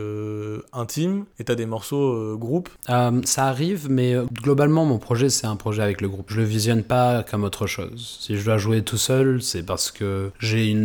intime 0.72 1.26
et 1.38 1.44
tu 1.44 1.52
as 1.52 1.54
des 1.54 1.64
morceaux 1.64 2.37
groupe 2.37 2.70
Ça 2.88 3.46
arrive, 3.46 3.88
mais 3.88 4.16
globalement, 4.33 4.85
mon 4.85 4.98
projet, 4.98 5.28
c'est 5.28 5.46
un 5.46 5.54
projet 5.54 5.81
avec 5.81 6.00
le 6.00 6.09
groupe. 6.09 6.26
Je 6.31 6.38
le 6.38 6.42
visionne 6.42 6.83
pas 6.83 7.22
comme 7.22 7.44
autre 7.44 7.68
chose. 7.68 8.18
Si 8.20 8.37
je 8.37 8.44
dois 8.44 8.59
jouer 8.59 8.83
tout 8.83 8.96
seul, 8.96 9.40
c'est 9.40 9.62
parce 9.62 9.92
que 9.92 10.33
j'ai 10.40 10.76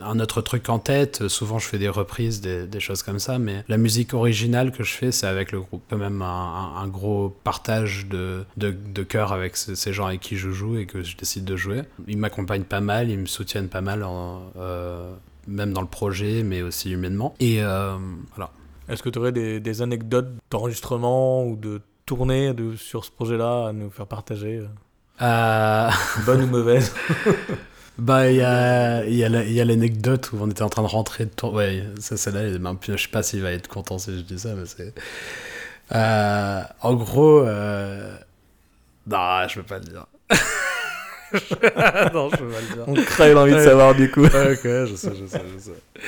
un 0.00 0.18
autre 0.18 0.42
truc 0.42 0.68
en 0.68 0.80
tête. 0.80 1.28
Souvent, 1.28 1.60
je 1.60 1.68
fais 1.68 1.78
des 1.78 1.88
reprises, 1.88 2.40
des, 2.40 2.80
choses 2.80 3.04
comme 3.04 3.20
ça, 3.20 3.38
mais 3.38 3.62
la 3.68 3.76
musique 3.76 4.12
originale 4.12 4.72
que 4.72 4.82
je 4.82 4.92
fais, 4.92 5.12
c'est 5.12 5.28
avec 5.28 5.52
le 5.52 5.60
groupe. 5.60 5.82
Quand 5.88 5.98
même 5.98 6.22
un, 6.22 6.88
gros 6.88 7.28
partage 7.44 8.06
de, 8.08 8.44
de 8.56 9.02
cœur 9.04 9.32
avec 9.32 9.56
ces 9.56 9.92
gens 9.92 10.06
avec 10.06 10.20
qui 10.20 10.36
je 10.36 10.50
joue 10.50 10.79
et 10.80 10.86
que 10.86 11.02
je 11.02 11.16
décide 11.16 11.44
de 11.44 11.56
jouer. 11.56 11.82
Ils 12.08 12.18
m'accompagnent 12.18 12.64
pas 12.64 12.80
mal, 12.80 13.10
ils 13.10 13.18
me 13.18 13.26
soutiennent 13.26 13.68
pas 13.68 13.80
mal, 13.80 14.02
en, 14.02 14.52
euh, 14.56 15.12
même 15.46 15.72
dans 15.72 15.82
le 15.82 15.86
projet, 15.86 16.42
mais 16.42 16.62
aussi 16.62 16.90
humainement. 16.90 17.34
Et 17.40 17.62
euh, 17.62 17.96
voilà. 18.34 18.50
Est-ce 18.88 19.02
que 19.02 19.08
tu 19.08 19.18
aurais 19.18 19.32
des, 19.32 19.60
des 19.60 19.82
anecdotes 19.82 20.30
d'enregistrement 20.50 21.44
ou 21.44 21.56
de 21.56 21.80
tournée 22.06 22.52
de, 22.54 22.74
sur 22.74 23.04
ce 23.04 23.10
projet-là 23.10 23.68
à 23.68 23.72
nous 23.72 23.90
faire 23.90 24.06
partager 24.06 24.62
euh... 25.22 25.90
Bonne 26.26 26.42
ou 26.42 26.46
mauvaise? 26.46 26.92
Bah, 27.98 28.30
il 28.30 28.36
y 28.36 28.42
a, 28.42 29.04
y 29.04 29.60
a 29.60 29.64
l'anecdote 29.64 30.32
où 30.32 30.38
on 30.40 30.48
était 30.48 30.62
en 30.62 30.70
train 30.70 30.80
de 30.80 30.86
rentrer 30.86 31.26
de 31.26 31.30
tour. 31.30 31.52
Ouais, 31.52 31.84
ça, 31.98 32.16
celle-là, 32.16 32.48
je 32.48 32.96
sais 32.96 33.08
pas 33.08 33.22
s'il 33.22 33.42
va 33.42 33.52
être 33.52 33.68
content 33.68 33.98
si 33.98 34.16
je 34.16 34.22
dis 34.22 34.38
ça, 34.38 34.54
mais 34.54 34.64
c'est. 34.64 34.94
Euh, 35.92 36.62
en 36.80 36.94
gros. 36.94 37.40
Euh... 37.40 38.16
Non, 39.06 39.46
je 39.48 39.56
peux 39.56 39.66
pas 39.66 39.78
le 39.78 39.84
dire. 39.84 40.06
non, 42.12 42.30
je 42.30 42.36
peux 42.36 42.48
pas 42.48 42.60
le 42.60 42.74
dire. 42.74 42.84
On 42.86 42.94
crée 42.94 43.32
l'envie 43.32 43.52
de 43.52 43.60
savoir 43.60 43.94
du 43.94 44.10
coup. 44.10 44.22
Ouais, 44.22 44.52
ok, 44.52 44.62
je 44.62 44.94
sais, 44.96 45.12
je 45.20 45.26
sais, 45.26 45.42
je 45.56 45.60
sais. 45.60 46.02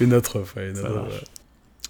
Une 0.00 0.14
autre 0.14 0.42
fois, 0.42 0.62
une 0.62 0.78
autre 0.78 0.88
fois. 0.88 1.08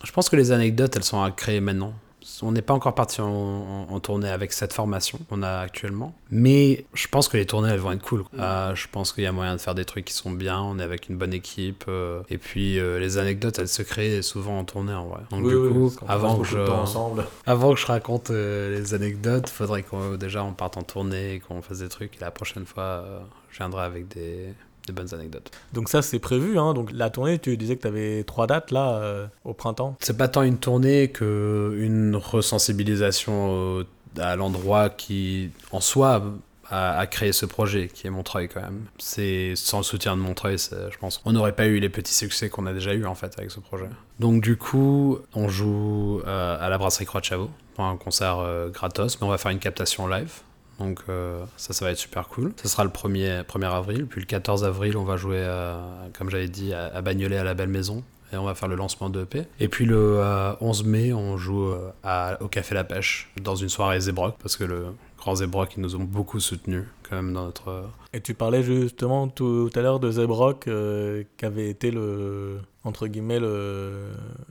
Je 0.04 0.12
pense 0.12 0.28
que 0.28 0.36
les 0.36 0.52
anecdotes, 0.52 0.94
elles 0.96 1.04
sont 1.04 1.22
à 1.22 1.30
créer 1.30 1.60
maintenant. 1.60 1.94
On 2.42 2.52
n'est 2.52 2.62
pas 2.62 2.74
encore 2.74 2.94
parti 2.94 3.20
en, 3.20 3.28
en, 3.28 3.86
en, 3.90 4.00
tournée 4.00 4.28
avec 4.28 4.52
cette 4.52 4.72
formation 4.72 5.18
qu'on 5.28 5.42
a 5.42 5.58
actuellement. 5.58 6.14
Mais 6.30 6.84
je 6.94 7.06
pense 7.08 7.28
que 7.28 7.36
les 7.36 7.46
tournées, 7.46 7.70
elles 7.70 7.80
vont 7.80 7.92
être 7.92 8.02
cool. 8.02 8.24
Euh, 8.38 8.74
je 8.74 8.86
pense 8.90 9.12
qu'il 9.12 9.24
y 9.24 9.26
a 9.26 9.32
moyen 9.32 9.54
de 9.54 9.60
faire 9.60 9.74
des 9.74 9.84
trucs 9.84 10.04
qui 10.04 10.12
sont 10.12 10.30
bien. 10.30 10.60
On 10.60 10.78
est 10.78 10.82
avec 10.82 11.08
une 11.08 11.16
bonne 11.16 11.32
équipe. 11.32 11.84
Euh, 11.88 12.22
et 12.28 12.38
puis, 12.38 12.78
euh, 12.78 12.98
les 12.98 13.18
anecdotes, 13.18 13.58
elles 13.58 13.68
se 13.68 13.82
créent 13.82 14.22
souvent 14.22 14.58
en 14.58 14.64
tournée, 14.64 14.94
en 14.94 15.06
vrai. 15.06 15.22
Donc, 15.30 15.44
oui, 15.44 15.50
du 15.50 15.56
oui, 15.56 15.94
coup, 15.94 16.04
avant 16.08 16.38
que, 16.38 16.44
je, 16.44 16.58
avant 17.46 17.74
que 17.74 17.80
je 17.80 17.86
raconte 17.86 18.30
les 18.30 18.94
anecdotes, 18.94 19.48
faudrait 19.48 19.82
qu'on 19.82 20.16
déjà 20.16 20.42
on 20.42 20.52
parte 20.52 20.76
en 20.76 20.82
tournée 20.82 21.34
et 21.34 21.40
qu'on 21.40 21.62
fasse 21.62 21.78
des 21.78 21.88
trucs. 21.88 22.16
Et 22.16 22.20
la 22.20 22.30
prochaine 22.30 22.66
fois, 22.66 23.04
je 23.50 23.58
viendrai 23.58 23.84
avec 23.84 24.08
des, 24.08 24.52
des 24.86 24.92
bonnes 24.92 25.12
anecdotes. 25.12 25.50
Donc 25.72 25.88
ça 25.88 26.02
c'est 26.02 26.18
prévu, 26.18 26.58
hein. 26.58 26.74
donc 26.74 26.90
la 26.92 27.10
tournée, 27.10 27.38
tu 27.38 27.56
disais 27.56 27.76
que 27.76 27.82
tu 27.82 27.88
avais 27.88 28.24
trois 28.24 28.46
dates 28.46 28.70
là 28.70 28.96
euh, 28.96 29.26
au 29.44 29.52
printemps. 29.52 29.96
C'est 30.00 30.16
pas 30.16 30.28
tant 30.28 30.42
une 30.42 30.58
tournée 30.58 31.08
qu'une 31.08 32.16
resensibilisation 32.16 33.78
au, 33.78 33.82
à 34.18 34.36
l'endroit 34.36 34.88
qui 34.90 35.50
en 35.72 35.80
soi 35.80 36.22
a, 36.70 36.98
a, 36.98 37.06
créé 37.06 37.32
ce 37.32 37.46
projet 37.46 37.88
qui 37.88 38.06
est 38.06 38.10
Montreuil 38.10 38.48
quand 38.48 38.60
même. 38.60 38.86
C'est 38.98 39.54
sans 39.56 39.78
le 39.78 39.84
soutien 39.84 40.16
de 40.16 40.22
Montreuil, 40.22 40.58
je 40.58 40.96
pense, 40.98 41.20
on 41.24 41.32
n'aurait 41.32 41.54
pas 41.54 41.66
eu 41.66 41.78
les 41.78 41.88
petits 41.88 42.14
succès 42.14 42.48
qu'on 42.48 42.66
a 42.66 42.72
déjà 42.72 42.94
eu 42.94 43.06
en 43.06 43.14
fait 43.14 43.34
avec 43.38 43.50
ce 43.50 43.60
projet. 43.60 43.86
Donc 44.18 44.42
du 44.42 44.56
coup, 44.56 45.18
on 45.34 45.48
joue 45.48 46.22
euh, 46.26 46.56
à 46.58 46.68
la 46.68 46.78
brasserie 46.78 47.06
Croix 47.06 47.20
de 47.20 47.26
Chavaux 47.26 47.50
pour 47.74 47.84
un 47.84 47.96
concert 47.96 48.38
euh, 48.38 48.68
gratos, 48.70 49.20
mais 49.20 49.26
on 49.26 49.30
va 49.30 49.38
faire 49.38 49.50
une 49.50 49.58
captation 49.58 50.06
live. 50.06 50.32
Donc 50.78 51.00
euh, 51.08 51.44
ça, 51.56 51.72
ça 51.72 51.84
va 51.84 51.92
être 51.92 51.98
super 51.98 52.28
cool. 52.28 52.52
Ce 52.62 52.68
sera 52.68 52.84
le 52.84 52.90
1er, 52.90 53.42
1er 53.44 53.70
avril. 53.70 54.06
Puis 54.06 54.20
le 54.20 54.26
14 54.26 54.64
avril, 54.64 54.96
on 54.96 55.04
va 55.04 55.16
jouer, 55.16 55.42
à, 55.44 55.80
comme 56.16 56.30
j'avais 56.30 56.48
dit, 56.48 56.72
à, 56.72 56.86
à 56.86 57.02
Bagnolet 57.02 57.38
à 57.38 57.44
la 57.44 57.54
Belle 57.54 57.68
Maison. 57.68 58.02
Et 58.32 58.36
on 58.36 58.44
va 58.44 58.54
faire 58.54 58.68
le 58.68 58.74
lancement 58.74 59.08
de 59.08 59.22
EP. 59.22 59.44
Et 59.60 59.68
puis 59.68 59.84
le 59.84 60.18
euh, 60.18 60.52
11 60.60 60.84
mai, 60.84 61.12
on 61.12 61.36
joue 61.36 61.68
euh, 61.68 62.36
au 62.40 62.48
Café 62.48 62.74
La 62.74 62.84
Pêche, 62.84 63.30
dans 63.40 63.54
une 63.54 63.68
soirée 63.68 64.00
Zébrock, 64.00 64.36
parce 64.42 64.56
que 64.56 64.64
le 64.64 64.86
Grand 65.16 65.36
Zébrock, 65.36 65.76
ils 65.76 65.80
nous 65.80 65.94
ont 65.96 66.04
beaucoup 66.04 66.40
soutenus 66.40 66.84
quand 67.08 67.16
même 67.16 67.32
dans 67.32 67.44
notre... 67.44 67.84
Et 68.12 68.20
tu 68.20 68.34
parlais 68.34 68.62
justement 68.62 69.28
tout, 69.28 69.70
à 69.74 69.80
l'heure 69.80 70.00
de 70.00 70.10
Zébrock, 70.10 70.66
euh, 70.66 71.22
qui 71.36 71.44
avait 71.44 71.68
été 71.68 71.92
le, 71.92 72.58
entre 72.82 73.06
guillemets, 73.06 73.38
le, 73.38 74.06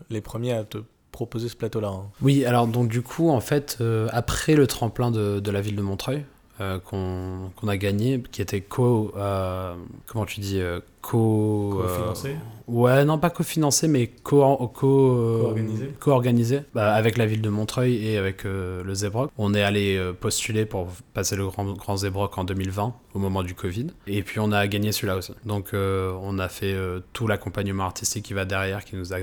les 0.10 0.22
premiers 0.22 0.54
à 0.54 0.64
te 0.64 0.78
proposer 1.16 1.48
ce 1.48 1.56
plateau-là. 1.56 1.88
Hein. 1.88 2.10
Oui, 2.22 2.44
alors 2.44 2.68
donc 2.68 2.90
du 2.90 3.02
coup, 3.02 3.30
en 3.30 3.40
fait, 3.40 3.78
euh, 3.80 4.10
après 4.12 4.56
le 4.56 4.68
tremplin 4.68 5.12
de, 5.12 5.50
la 5.50 5.62
ville 5.62 5.78
de 5.78 5.82
Montreuil, 5.82 6.26
euh, 6.60 6.78
qu'on 6.80 7.52
qu 7.58 7.70
a 7.70 7.78
gagné, 7.78 8.22
qui 8.32 8.42
était 8.42 8.60
co... 8.60 9.14
Euh, 9.16 9.76
comment 10.08 10.26
tu 10.26 10.42
dis 10.42 10.60
co... 11.06 11.82
Co-financé 11.82 12.36
Ouais, 12.68 13.06
non, 13.06 13.20
pas 13.20 13.30
cofinancé, 13.30 13.88
mais 13.88 14.08
co-organisé. 14.08 15.86
Co 16.00 16.10
co-organisé 16.10 16.62
bah, 16.74 16.96
avec 16.96 17.16
la 17.16 17.28
ville 17.28 17.44
de 17.44 17.50
Montreuil 17.50 18.04
et 18.08 18.18
avec 18.18 18.44
le 18.44 18.94
Zébrock. 18.96 19.30
On 19.38 19.54
est 19.54 19.62
allé 19.62 20.02
postuler 20.20 20.66
pour 20.66 20.88
passer 21.14 21.36
le 21.36 21.46
Grand, 21.46 21.74
grand 21.74 21.98
Zébrock 21.98 22.36
en 22.40 22.44
2020, 22.44 22.96
au 23.14 23.20
moment 23.20 23.44
du 23.44 23.54
Covid. 23.54 23.90
Et 24.08 24.24
puis 24.24 24.40
on 24.40 24.52
a 24.52 24.66
gagné 24.66 24.92
celui-là 24.92 25.18
aussi. 25.18 25.34
Donc 25.46 25.74
on 25.76 26.40
a 26.40 26.50
fait 26.50 26.76
tout 27.14 27.28
l'accompagnement 27.28 27.84
artistique 27.84 28.26
qui 28.26 28.34
va 28.34 28.46
derrière, 28.46 28.84
qui 28.84 28.96
nous 28.96 29.14
a 29.14 29.18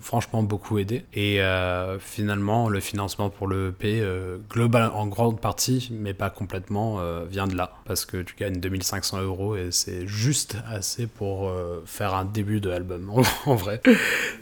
franchement 0.00 0.42
beaucoup 0.42 0.78
aidé. 0.78 1.04
Et 1.14 1.40
euh, 1.40 1.98
finalement, 1.98 2.68
le 2.68 2.80
financement 2.80 3.30
pour 3.30 3.46
le 3.46 3.68
EP, 3.68 4.00
euh, 4.00 4.38
global 4.50 4.90
en 4.94 5.06
grande 5.06 5.40
partie, 5.40 5.88
mais 5.92 6.14
pas 6.14 6.30
complètement, 6.30 7.00
euh, 7.00 7.24
vient 7.24 7.46
de 7.46 7.56
là. 7.56 7.72
Parce 7.84 8.04
que 8.04 8.22
tu 8.22 8.34
gagnes 8.36 8.60
2500 8.60 9.22
euros 9.22 9.56
et 9.56 9.68
c'est 9.70 10.06
juste 10.06 10.58
assez 10.68 11.05
pour 11.06 11.48
euh, 11.48 11.82
faire 11.86 12.14
un 12.14 12.24
début 12.24 12.60
de 12.60 12.70
album. 12.70 13.12
En, 13.46 13.54
vrai, 13.54 13.80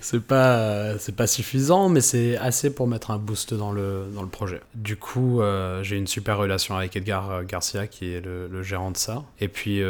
c'est 0.00 0.22
pas 0.22 0.98
c'est 0.98 1.14
pas 1.14 1.26
suffisant, 1.26 1.88
mais 1.88 2.00
c'est 2.00 2.36
assez 2.36 2.74
pour 2.74 2.86
mettre 2.86 3.10
un 3.10 3.18
boost 3.18 3.52
dans 3.54 3.72
le 3.72 4.06
dans 4.14 4.22
le 4.22 4.28
projet. 4.28 4.60
Du 4.74 4.96
coup, 4.96 5.40
euh, 5.40 5.82
j'ai 5.82 5.96
une 5.96 6.06
super 6.06 6.38
relation 6.38 6.76
avec 6.76 6.96
Edgar 6.96 7.44
Garcia 7.44 7.86
qui 7.86 8.12
est 8.12 8.20
le, 8.20 8.48
le 8.48 8.62
gérant 8.62 8.90
de 8.90 8.96
ça, 8.96 9.24
et 9.40 9.48
puis 9.48 9.82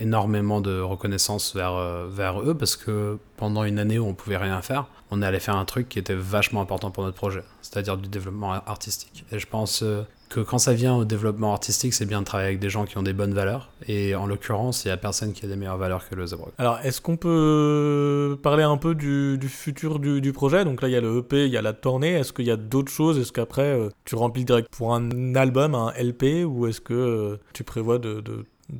énormément 0.00 0.60
de 0.60 0.80
reconnaissance 0.80 1.54
vers, 1.54 2.06
vers 2.08 2.40
eux 2.40 2.54
parce 2.54 2.76
que 2.76 3.18
pendant 3.36 3.64
une 3.64 3.78
année 3.78 3.98
où 3.98 4.06
on 4.06 4.14
pouvait 4.14 4.38
rien 4.38 4.62
faire, 4.62 4.86
on 5.10 5.22
allait 5.22 5.40
faire 5.40 5.56
un 5.56 5.64
truc 5.64 5.88
qui 5.88 5.98
était 5.98 6.14
vachement 6.14 6.62
important 6.62 6.90
pour 6.90 7.04
notre 7.04 7.16
projet, 7.16 7.42
c'est-à-dire 7.62 7.96
du 7.96 8.08
développement 8.08 8.52
artistique. 8.52 9.24
Et 9.30 9.38
je 9.38 9.46
pense 9.46 9.84
que 10.30 10.40
quand 10.40 10.58
ça 10.58 10.72
vient 10.72 10.94
au 10.94 11.04
développement 11.04 11.52
artistique, 11.52 11.92
c'est 11.92 12.06
bien 12.06 12.20
de 12.20 12.24
travailler 12.24 12.48
avec 12.48 12.60
des 12.60 12.70
gens 12.70 12.84
qui 12.84 12.96
ont 12.96 13.02
des 13.02 13.12
bonnes 13.12 13.34
valeurs. 13.34 13.68
Et 13.88 14.14
en 14.14 14.26
l'occurrence, 14.26 14.84
il 14.84 14.88
n'y 14.88 14.92
a 14.92 14.96
personne 14.96 15.32
qui 15.32 15.44
a 15.44 15.48
des 15.48 15.56
meilleures 15.56 15.76
valeurs 15.76 16.08
que 16.08 16.14
le 16.14 16.24
Zebrock. 16.24 16.52
Alors, 16.56 16.78
est-ce 16.84 17.00
qu'on 17.00 17.16
peut 17.16 18.38
parler 18.40 18.62
un 18.62 18.76
peu 18.76 18.94
du, 18.94 19.38
futur 19.48 19.98
du, 19.98 20.32
projet? 20.32 20.64
Donc 20.64 20.82
là, 20.82 20.88
il 20.88 20.92
y 20.92 20.96
a 20.96 21.00
le 21.00 21.18
EP, 21.18 21.46
il 21.46 21.52
y 21.52 21.56
a 21.56 21.62
la 21.62 21.72
tournée. 21.72 22.12
Est-ce 22.12 22.32
qu'il 22.32 22.46
y 22.46 22.50
a 22.52 22.56
d'autres 22.56 22.92
choses? 22.92 23.18
Est-ce 23.18 23.32
qu'après, 23.32 23.76
euh, 23.76 23.88
tu 24.04 24.14
remplis 24.14 24.44
direct 24.44 24.68
pour 24.70 24.94
un 24.94 25.34
album, 25.34 25.74
un 25.74 25.92
LP 25.98 26.44
Ou 26.46 26.68
est-ce 26.68 26.80
que 26.80 26.94
euh, 26.94 27.36
tu 27.52 27.64
prévois 27.64 27.98
de, 27.98 28.22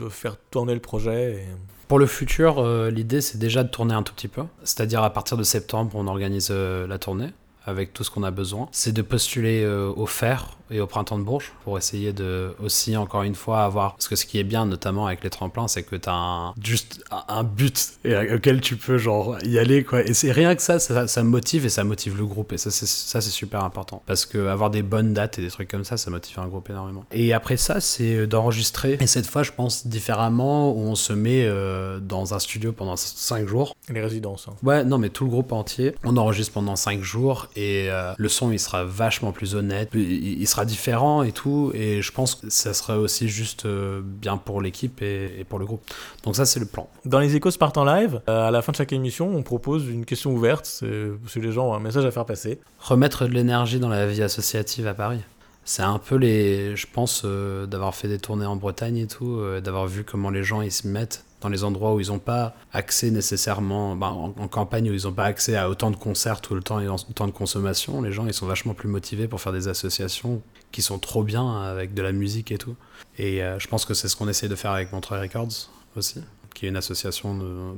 faire 0.09 0.37
tourner 0.53 0.75
le 0.75 0.81
projet 0.81 1.45
Pour 1.89 1.99
le 1.99 2.07
futur, 2.07 2.61
euh, 2.61 2.91
l'idée 2.91 3.21
c'est 3.21 3.39
déjà 3.39 3.65
de 3.65 3.69
tourner 3.69 3.95
un 3.95 4.05
tout 4.05 4.15
petit 4.15 4.29
peu. 4.29 4.43
C'est-à-dire 4.63 5.03
à 5.03 5.11
partir 5.11 5.37
de 5.37 5.43
septembre, 5.43 5.91
on 5.97 6.07
organise 6.07 6.51
la 6.51 6.99
tournée 6.99 7.31
avec 7.67 7.93
tout 7.93 8.05
ce 8.05 8.11
qu'on 8.13 8.23
a 8.23 8.31
besoin. 8.31 8.69
C'est 8.71 8.93
de 8.93 9.03
postuler 9.03 9.67
au 9.67 10.07
fer 10.07 10.57
et 10.70 10.80
au 10.80 10.87
printemps 10.87 11.18
de 11.18 11.24
Bourges 11.24 11.52
pour 11.64 11.78
essayer 11.78 12.12
de 12.12 12.54
aussi 12.62 12.96
encore 12.96 13.22
une 13.22 13.35
fois 13.35 13.64
avoir 13.64 13.94
parce 13.94 14.09
que 14.09 14.16
ce 14.16 14.26
qui 14.26 14.38
est 14.38 14.44
bien 14.44 14.66
notamment 14.66 15.06
avec 15.06 15.22
les 15.24 15.30
tremplins 15.30 15.68
c'est 15.68 15.83
que 15.83 15.96
tu 15.96 16.09
as 16.09 16.14
un, 16.14 16.54
juste 16.62 17.02
un 17.28 17.44
but 17.44 17.98
auquel 18.35 18.61
tu 18.61 18.76
peux 18.76 18.98
genre 18.98 19.37
y 19.44 19.59
aller 19.59 19.85
quoi. 19.85 20.02
Et 20.02 20.14
c'est 20.14 20.33
rien 20.33 20.54
que 20.54 20.62
ça, 20.62 20.78
ça, 20.78 21.06
ça 21.06 21.22
motive 21.22 21.66
et 21.66 21.68
ça 21.68 21.85
motive 21.85 22.16
le 22.16 22.26
groupe. 22.26 22.52
Et 22.52 22.59
ça 22.59 22.70
c'est 22.70 22.87
ça 22.87 23.20
c'est 23.20 23.30
super 23.30 23.64
important. 23.64 24.02
Parce 24.06 24.26
que 24.26 24.46
avoir 24.48 24.70
des 24.70 24.83
bonnes 24.83 25.12
dates 25.12 25.38
et 25.38 25.42
des 25.42 25.50
trucs 25.50 25.70
comme 25.70 25.85
ça 25.85 25.96
ça 25.96 26.11
motive 26.11 26.38
un 26.38 26.46
groupe 26.48 26.68
énormément. 26.70 27.04
Et 27.12 27.33
après 27.33 27.56
ça 27.56 27.80
c'est 27.80 28.26
d'enregistrer. 28.26 28.98
Et 29.00 29.06
cette 29.06 29.26
fois 29.26 29.42
je 29.42 29.52
pense 29.52 29.87
différemment 29.87 30.72
où 30.72 30.80
on 30.80 30.94
se 30.94 31.12
met 31.12 31.44
euh, 31.44 31.98
dans 32.00 32.35
un 32.35 32.38
studio 32.38 32.72
pendant 32.72 32.96
5 32.96 33.46
jours. 33.46 33.74
Les 33.88 34.00
résidences 34.00 34.48
hein. 34.48 34.54
ouais 34.62 34.85
non 34.85 34.98
mais 34.98 35.11
tout 35.11 35.24
le 35.24 35.30
groupe 35.30 35.52
entier. 35.52 35.94
On 36.04 36.16
enregistre 36.16 36.52
pendant 36.52 36.76
5 36.76 37.02
jours 37.02 37.48
et 37.56 37.88
euh, 37.90 38.12
le 38.16 38.28
son 38.28 38.50
il 38.50 38.59
sera 38.59 38.85
vachement 38.85 39.33
plus 39.33 39.54
honnête. 39.54 39.90
Il 39.94 40.46
sera 40.46 40.60
différent 40.64 41.23
et 41.23 41.33
tout. 41.33 41.73
Et 41.75 42.03
je 42.03 42.12
pense 42.12 42.35
que 42.35 42.51
ça 42.51 42.75
serait 42.75 42.96
aussi 42.96 43.29
juste 43.29 43.66
euh, 43.66 44.01
bien 44.03 44.37
pour 44.37 44.61
l'équipe 44.61 45.03
et, 45.03 45.44
pour 45.49 45.59
le 45.59 45.66
groupe. 45.66 45.83
Donc 46.25 46.37
ça, 46.37 46.46
c'est 46.46 46.61
le 46.61 46.66
plan. 46.66 46.88
Dans 47.05 47.18
les 47.18 47.37
échos 47.37 47.51
Spartan 47.51 47.85
Live, 47.85 48.20
euh, 48.29 48.49
à 48.49 48.51
la 48.51 48.62
fin 48.62 48.73
de 48.73 48.77
chaque 48.77 48.92
émission, 48.92 49.35
on 49.35 49.42
propose 49.42 49.88
une 49.88 50.05
question 50.05 50.33
ouverte. 50.33 50.66
C'est 50.66 51.40
les 51.40 51.53
gens 51.53 51.68
ont 51.68 51.75
un 51.75 51.81
message 51.81 52.05
à 52.05 52.11
faire 52.11 52.27
passer. 52.27 52.61
Remettre 52.81 53.27
de 53.27 53.33
l'énergie 53.33 53.81
dans 53.81 53.88
la 53.88 54.07
vie 54.07 54.23
associative 54.23 54.87
à 54.87 54.94
Paris. 54.94 55.20
C'est 55.64 55.83
un 55.83 55.99
peu 55.99 56.16
les. 56.16 56.77
Je 56.77 56.87
pense 56.92 57.23
euh, 57.25 57.66
d'avoir 57.66 57.94
fait 57.94 58.09
des 58.09 58.18
tournées 58.18 58.46
en 58.46 58.57
Bretagne 58.57 58.96
et 58.96 59.07
tout, 59.07 59.40
d'avoir 59.62 59.87
vu 59.87 60.05
comment 60.05 60.31
les 60.31 60.42
gens 60.42 60.62
ils 60.62 60.73
se 60.73 60.87
mettent 60.87 61.25
dans 61.40 61.48
les 61.48 61.64
endroits 61.64 61.94
où 61.94 62.00
ils 62.00 62.09
n'ont 62.09 62.18
pas 62.18 62.55
accès 62.72 63.11
nécessairement, 63.11 63.96
ben, 63.96 64.09
en, 64.09 64.48
campagne 64.48 64.90
où 64.90 64.94
ils 64.94 65.05
n'ont 65.05 65.12
pas 65.12 65.24
accès 65.24 65.57
à 65.57 65.68
autant 65.68 65.90
de 65.90 65.96
concerts 65.96 66.40
tout 66.40 66.55
le 66.55 66.62
temps 66.62 66.81
et 66.81 66.88
autant 66.88 67.26
de 67.26 67.33
consommation, 67.33 68.03
les 68.03 68.12
gens 68.12 68.26
ils 68.26 68.35
sont 68.35 68.46
vachement 68.46 68.74
plus 68.74 68.88
motivés 68.88 69.29
pour 69.29 69.40
faire 69.40 69.53
des 69.53 69.68
associations 69.68 70.42
qui 70.72 70.83
sont 70.83 70.98
trop 70.98 71.22
bien 71.22 71.62
avec 71.62 71.94
de 71.94 72.03
la 72.03 72.12
musique 72.12 72.53
et 72.53 72.59
tout. 72.59 72.76
Et 73.18 73.42
euh, 73.42 73.59
je 73.59 73.68
pense 73.68 73.85
que 73.85 73.94
c'est 73.94 74.09
ce 74.09 74.16
qu'on 74.16 74.29
essaie 74.29 74.48
de 74.48 74.55
faire 74.55 74.72
avec 74.72 74.92
Montreux 74.92 75.18
Records 75.18 75.70
aussi, 75.96 76.22
qui 76.55 76.66
est 76.66 76.68
une 76.68 76.76
association 76.76 77.35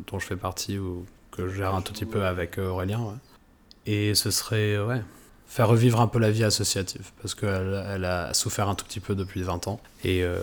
dont 0.07 0.19
je 0.19 0.27
fais 0.27 0.37
partie 0.37 0.79
ou 0.79 1.07
que 1.31 1.49
je 1.49 1.55
gère 1.55 1.75
un 1.75 1.83
tout 1.83 1.93
petit 1.93 2.05
peu 2.05 2.25
avec 2.25 2.59
euh, 2.59 2.69
Aurélien. 2.69 3.19
Et 3.87 4.15
ce 4.15 4.31
serait, 4.31 4.79
ouais, 4.79 5.03
faire 5.53 5.69
revivre 5.69 6.01
un 6.01 6.07
peu 6.07 6.19
la 6.19 6.31
vie 6.31 6.45
associative, 6.45 7.11
parce 7.21 7.35
qu'elle 7.35 7.85
elle 7.95 8.07
a 8.07 8.33
souffert 8.33 8.71
un 8.71 8.75
tout 8.75 8.87
petit 8.87 9.01
peu 9.01 9.15
depuis 9.15 9.43
20 9.43 9.69
ans. 9.69 9.81
Et 10.03 10.25
euh, 10.25 10.39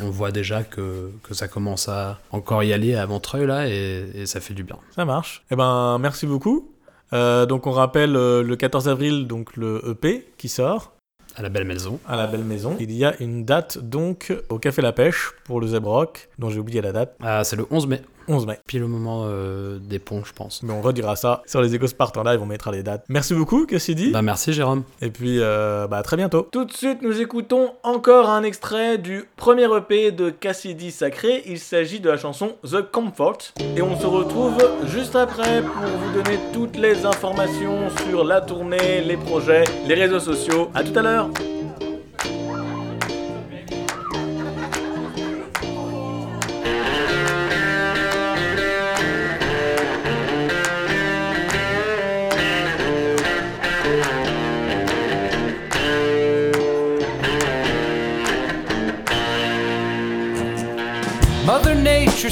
on 0.00 0.08
voit 0.08 0.30
déjà 0.30 0.64
que, 0.64 1.10
que, 1.22 1.34
ça 1.34 1.48
commence 1.48 1.90
à 1.90 2.18
encore 2.30 2.64
y 2.64 2.72
aller 2.72 2.94
à 2.94 3.06
Montreuil, 3.06 3.46
là, 3.46 3.68
et, 3.68 4.24
ça 4.24 4.40
fait 4.40 4.54
du 4.54 4.64
bien. 4.64 4.78
Ça 4.96 5.04
marche. 5.04 5.44
Eh 5.50 5.56
ben, 5.56 5.98
merci 5.98 6.26
beaucoup. 6.26 6.70
donc 7.12 7.66
on 7.66 7.72
rappelle 7.72 8.12
le 8.12 8.56
14 8.56 8.88
avril 8.88 9.26
donc 9.26 9.54
le 9.56 9.82
EP 9.86 10.26
qui 10.38 10.48
sort. 10.48 10.92
À 11.36 11.42
la 11.42 11.50
Belle 11.50 11.64
Maison. 11.64 11.98
À 12.08 12.16
la 12.16 12.26
Belle 12.26 12.44
Maison. 12.44 12.76
Il 12.80 12.92
y 12.92 13.04
a 13.04 13.14
une 13.20 13.44
date 13.44 13.78
donc 13.78 14.32
au 14.48 14.58
Café 14.58 14.80
La 14.80 14.92
Pêche 14.92 15.32
pour 15.44 15.60
le 15.60 15.66
Zebrock, 15.66 16.28
dont 16.38 16.48
j'ai 16.48 16.58
oublié 16.58 16.80
la 16.80 16.92
date. 16.92 17.16
Ah, 17.22 17.44
c'est 17.44 17.56
le 17.56 17.66
11 17.70 17.86
mai. 17.86 18.02
11 18.32 18.46
mai. 18.46 18.58
Puis 18.66 18.78
le 18.78 18.86
moment 18.86 19.24
euh, 19.26 19.78
des 19.78 19.98
ponts, 19.98 20.22
je 20.24 20.32
pense. 20.32 20.62
Mais 20.62 20.72
on 20.72 20.80
redira 20.80 21.16
ça 21.16 21.42
sur 21.46 21.60
les 21.60 21.74
échos 21.74 21.86
Spartan 21.86 22.22
Live, 22.22 22.40
on 22.42 22.46
mettra 22.46 22.72
les 22.72 22.82
dates. 22.82 23.04
Merci 23.08 23.34
beaucoup, 23.34 23.66
Cassidy. 23.66 24.10
Bah 24.10 24.22
merci 24.22 24.52
Jérôme. 24.52 24.84
Et 25.00 25.10
puis, 25.10 25.38
euh, 25.40 25.86
bah 25.86 25.98
à 25.98 26.02
très 26.02 26.16
bientôt. 26.16 26.48
Tout 26.50 26.64
de 26.64 26.72
suite, 26.72 27.02
nous 27.02 27.20
écoutons 27.20 27.72
encore 27.82 28.30
un 28.30 28.42
extrait 28.42 28.98
du 28.98 29.24
premier 29.36 29.68
EP 29.76 30.10
de 30.12 30.30
Cassidy 30.30 30.90
Sacré. 30.90 31.42
Il 31.46 31.58
s'agit 31.58 32.00
de 32.00 32.08
la 32.08 32.16
chanson 32.16 32.52
The 32.64 32.82
Comfort. 32.90 33.38
Et 33.76 33.82
on 33.82 33.98
se 33.98 34.06
retrouve 34.06 34.58
juste 34.86 35.16
après 35.16 35.62
pour 35.62 35.86
vous 35.86 36.12
donner 36.22 36.38
toutes 36.52 36.76
les 36.76 37.04
informations 37.04 37.90
sur 38.06 38.24
la 38.24 38.40
tournée, 38.40 39.02
les 39.02 39.16
projets, 39.16 39.64
les 39.86 39.94
réseaux 39.94 40.20
sociaux. 40.20 40.70
À 40.74 40.82
tout 40.82 40.98
à 40.98 41.02
l'heure. 41.02 41.30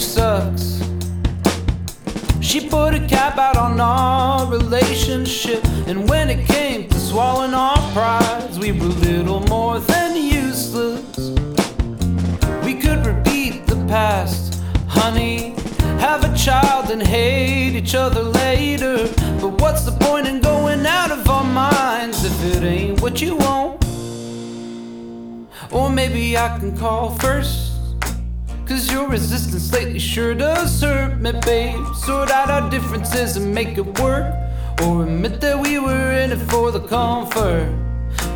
Sucks. 0.00 0.80
She 2.40 2.68
put 2.68 2.94
a 2.94 3.06
cap 3.06 3.38
out 3.38 3.56
on 3.56 3.80
our 3.80 4.50
relationship, 4.50 5.64
and 5.86 6.08
when 6.08 6.30
it 6.30 6.46
came 6.46 6.88
to 6.88 6.98
swallowing 6.98 7.54
our 7.54 7.78
prides, 7.92 8.58
we 8.58 8.72
were 8.72 8.86
little 8.86 9.40
more 9.40 9.78
than 9.78 10.16
useless. 10.16 11.30
We 12.64 12.74
could 12.74 13.04
repeat 13.06 13.66
the 13.66 13.76
past, 13.86 14.60
honey, 14.88 15.54
have 16.00 16.24
a 16.24 16.36
child 16.36 16.90
and 16.90 17.02
hate 17.02 17.76
each 17.76 17.94
other 17.94 18.22
later. 18.22 19.06
But 19.40 19.60
what's 19.60 19.84
the 19.84 19.92
point 19.92 20.26
in 20.26 20.40
going 20.40 20.86
out 20.86 21.10
of 21.12 21.28
our 21.28 21.44
minds 21.44 22.24
if 22.24 22.56
it 22.56 22.62
ain't 22.64 23.00
what 23.02 23.20
you 23.20 23.36
want? 23.36 23.84
Or 25.70 25.90
maybe 25.90 26.36
I 26.36 26.58
can 26.58 26.76
call 26.76 27.10
first 27.10 27.69
Cause 28.70 28.88
your 28.92 29.08
resistance 29.08 29.72
lately 29.72 29.98
sure 29.98 30.32
does 30.32 30.80
hurt 30.80 31.20
me, 31.20 31.32
babe. 31.44 31.84
Sort 31.96 32.30
out 32.30 32.48
our 32.52 32.70
differences 32.70 33.36
and 33.36 33.52
make 33.52 33.76
it 33.76 33.98
work. 33.98 34.32
Or 34.84 35.02
admit 35.02 35.40
that 35.40 35.58
we 35.58 35.80
were 35.80 36.12
in 36.12 36.30
it 36.30 36.38
for 36.48 36.70
the 36.70 36.78
comfort. 36.78 37.68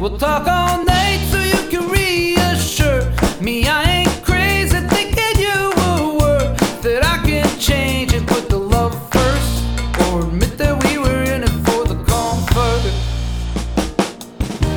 We'll 0.00 0.18
talk 0.18 0.48
all 0.48 0.84
night 0.84 1.24
so 1.30 1.38
you 1.40 1.70
can 1.70 1.88
reassure 1.88 3.02
me 3.40 3.68
I 3.68 3.82
ain't 3.98 4.24
crazy 4.24 4.80
thinking 4.88 5.40
you 5.40 5.70
will 5.76 6.18
work. 6.18 6.58
That 6.82 7.04
I 7.04 7.24
can 7.24 7.46
change 7.60 8.12
and 8.12 8.26
put 8.26 8.48
the 8.48 8.58
love 8.58 8.92
first. 9.12 9.62
Or 10.08 10.26
admit 10.26 10.58
that 10.58 10.74
we 10.82 10.98
were 10.98 11.22
in 11.22 11.44
it 11.44 11.56
for 11.64 11.84
the 11.84 12.02
comfort. 12.10 12.82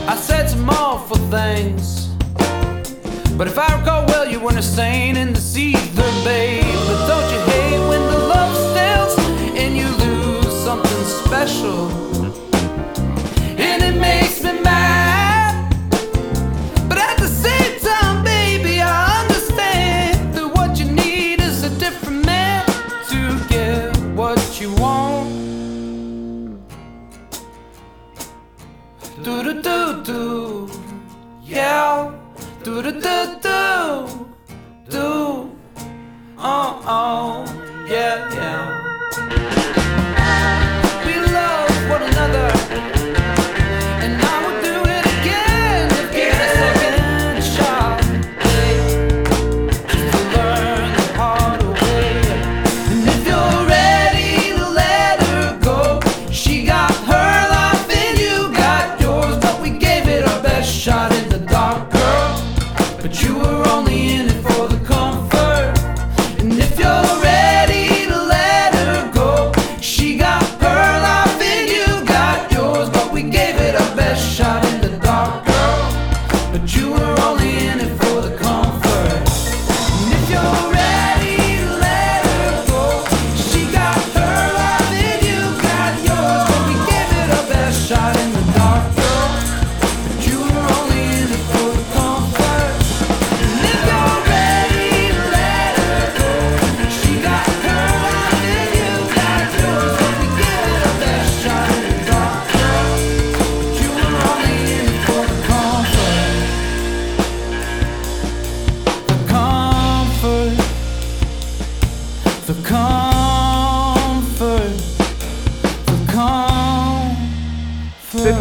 I 0.07 0.15
said 0.17 0.51
some 0.51 0.69
awful 0.69 1.17
things. 1.31 2.09
But 3.37 3.47
if 3.47 3.57
I 3.57 3.77
recall 3.77 3.96
when 4.47 4.57
a 4.57 4.61
stain 4.61 5.17
in 5.17 5.33
the 5.33 5.41
sea, 5.41 5.73
the 5.73 6.21
babe. 6.23 6.96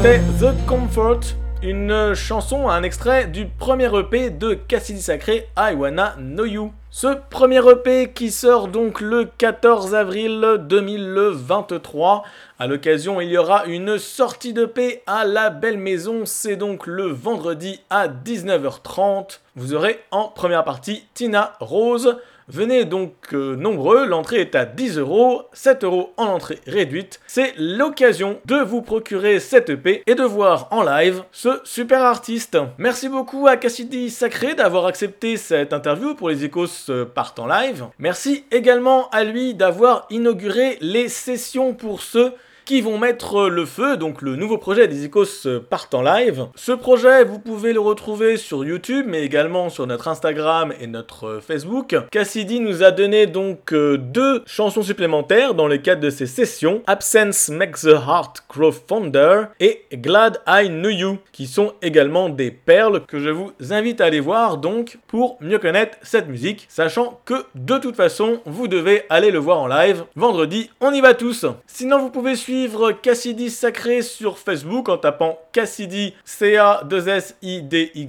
The 0.06 0.54
Comfort, 0.68 1.34
une 1.64 2.14
chanson, 2.14 2.68
un 2.68 2.84
extrait 2.84 3.26
du 3.26 3.46
premier 3.46 3.90
EP 3.92 4.30
de 4.30 4.54
Cassidy 4.54 5.02
Sacré, 5.02 5.48
I 5.58 5.74
Wanna 5.74 6.14
Know 6.18 6.44
You. 6.44 6.72
Ce 6.92 7.08
premier 7.28 7.60
EP 7.68 8.12
qui 8.12 8.30
sort 8.30 8.68
donc 8.68 9.00
le 9.00 9.24
14 9.24 9.96
avril 9.96 10.58
2023. 10.60 12.22
À 12.60 12.66
l'occasion, 12.68 13.20
il 13.20 13.30
y 13.30 13.36
aura 13.36 13.66
une 13.66 13.98
sortie 13.98 14.52
d'EP 14.52 15.02
à 15.08 15.24
la 15.24 15.50
Belle 15.50 15.78
Maison. 15.78 16.24
C'est 16.24 16.54
donc 16.54 16.86
le 16.86 17.06
vendredi 17.06 17.80
à 17.90 18.06
19h30. 18.06 19.40
Vous 19.56 19.74
aurez 19.74 19.98
en 20.12 20.28
première 20.28 20.62
partie 20.62 21.04
Tina 21.14 21.54
Rose. 21.58 22.16
Venez 22.48 22.84
donc 22.84 23.12
euh, 23.32 23.56
nombreux, 23.56 24.06
l'entrée 24.06 24.40
est 24.40 24.54
à 24.54 24.64
10 24.64 24.98
euros, 24.98 25.42
7 25.52 25.82
euros 25.82 26.12
en 26.16 26.26
entrée 26.26 26.60
réduite. 26.66 27.20
C'est 27.26 27.54
l'occasion 27.58 28.38
de 28.44 28.56
vous 28.56 28.82
procurer 28.82 29.40
cette 29.40 29.70
EP 29.70 30.04
et 30.06 30.14
de 30.14 30.22
voir 30.22 30.68
en 30.70 30.84
live 30.84 31.24
ce 31.32 31.60
super 31.64 32.02
artiste. 32.02 32.56
Merci 32.78 33.08
beaucoup 33.08 33.48
à 33.48 33.56
Cassidy 33.56 34.10
Sacré 34.10 34.54
d'avoir 34.54 34.86
accepté 34.86 35.36
cette 35.36 35.72
interview 35.72 36.14
pour 36.14 36.28
les 36.28 36.44
Écos 36.44 36.66
partent 37.14 37.40
en 37.40 37.48
live. 37.48 37.86
Merci 37.98 38.44
également 38.52 39.10
à 39.10 39.24
lui 39.24 39.54
d'avoir 39.54 40.06
inauguré 40.10 40.78
les 40.80 41.08
sessions 41.08 41.74
pour 41.74 42.00
ceux 42.00 42.32
qui 42.66 42.80
vont 42.80 42.98
mettre 42.98 43.48
le 43.48 43.64
feu, 43.64 43.96
donc 43.96 44.22
le 44.22 44.34
nouveau 44.34 44.58
projet 44.58 44.88
des 44.88 45.04
Icos 45.04 45.46
part 45.70 45.86
en 45.92 46.02
live. 46.02 46.46
Ce 46.56 46.72
projet, 46.72 47.22
vous 47.22 47.38
pouvez 47.38 47.72
le 47.72 47.78
retrouver 47.78 48.36
sur 48.36 48.64
YouTube, 48.64 49.06
mais 49.08 49.22
également 49.22 49.68
sur 49.68 49.86
notre 49.86 50.08
Instagram 50.08 50.72
et 50.80 50.88
notre 50.88 51.38
Facebook. 51.40 51.94
Cassidy 52.10 52.58
nous 52.58 52.82
a 52.82 52.90
donné 52.90 53.26
donc 53.28 53.72
euh, 53.72 53.96
deux 53.96 54.42
chansons 54.46 54.82
supplémentaires 54.82 55.54
dans 55.54 55.68
le 55.68 55.78
cadre 55.78 56.00
de 56.00 56.10
ces 56.10 56.26
sessions, 56.26 56.82
Absence 56.88 57.50
Makes 57.50 57.82
the 57.82 57.94
Heart 58.04 58.44
Grow 58.50 58.72
Fonder 58.72 59.44
et 59.60 59.84
Glad 59.94 60.40
I 60.48 60.68
Knew 60.68 60.90
You, 60.90 61.18
qui 61.30 61.46
sont 61.46 61.72
également 61.82 62.28
des 62.28 62.50
perles 62.50 63.06
que 63.06 63.20
je 63.20 63.30
vous 63.30 63.52
invite 63.70 64.00
à 64.00 64.06
aller 64.06 64.18
voir 64.18 64.58
donc 64.58 64.98
pour 65.06 65.38
mieux 65.40 65.60
connaître 65.60 65.98
cette 66.02 66.26
musique, 66.26 66.66
sachant 66.68 67.20
que 67.24 67.44
de 67.54 67.78
toute 67.78 67.94
façon, 67.94 68.40
vous 68.44 68.66
devez 68.66 69.04
aller 69.08 69.30
le 69.30 69.38
voir 69.38 69.60
en 69.60 69.68
live. 69.68 70.02
Vendredi, 70.16 70.68
on 70.80 70.92
y 70.92 71.00
va 71.00 71.14
tous. 71.14 71.46
Sinon, 71.68 72.00
vous 72.00 72.10
pouvez 72.10 72.34
suivre 72.34 72.55
Cassidy 73.02 73.50
Sacré 73.50 74.02
sur 74.02 74.38
Facebook 74.38 74.88
en 74.88 74.96
tapant 74.98 75.38
Cassidy 75.52 76.14
C-A-2-S-I-D-Y, 76.24 78.06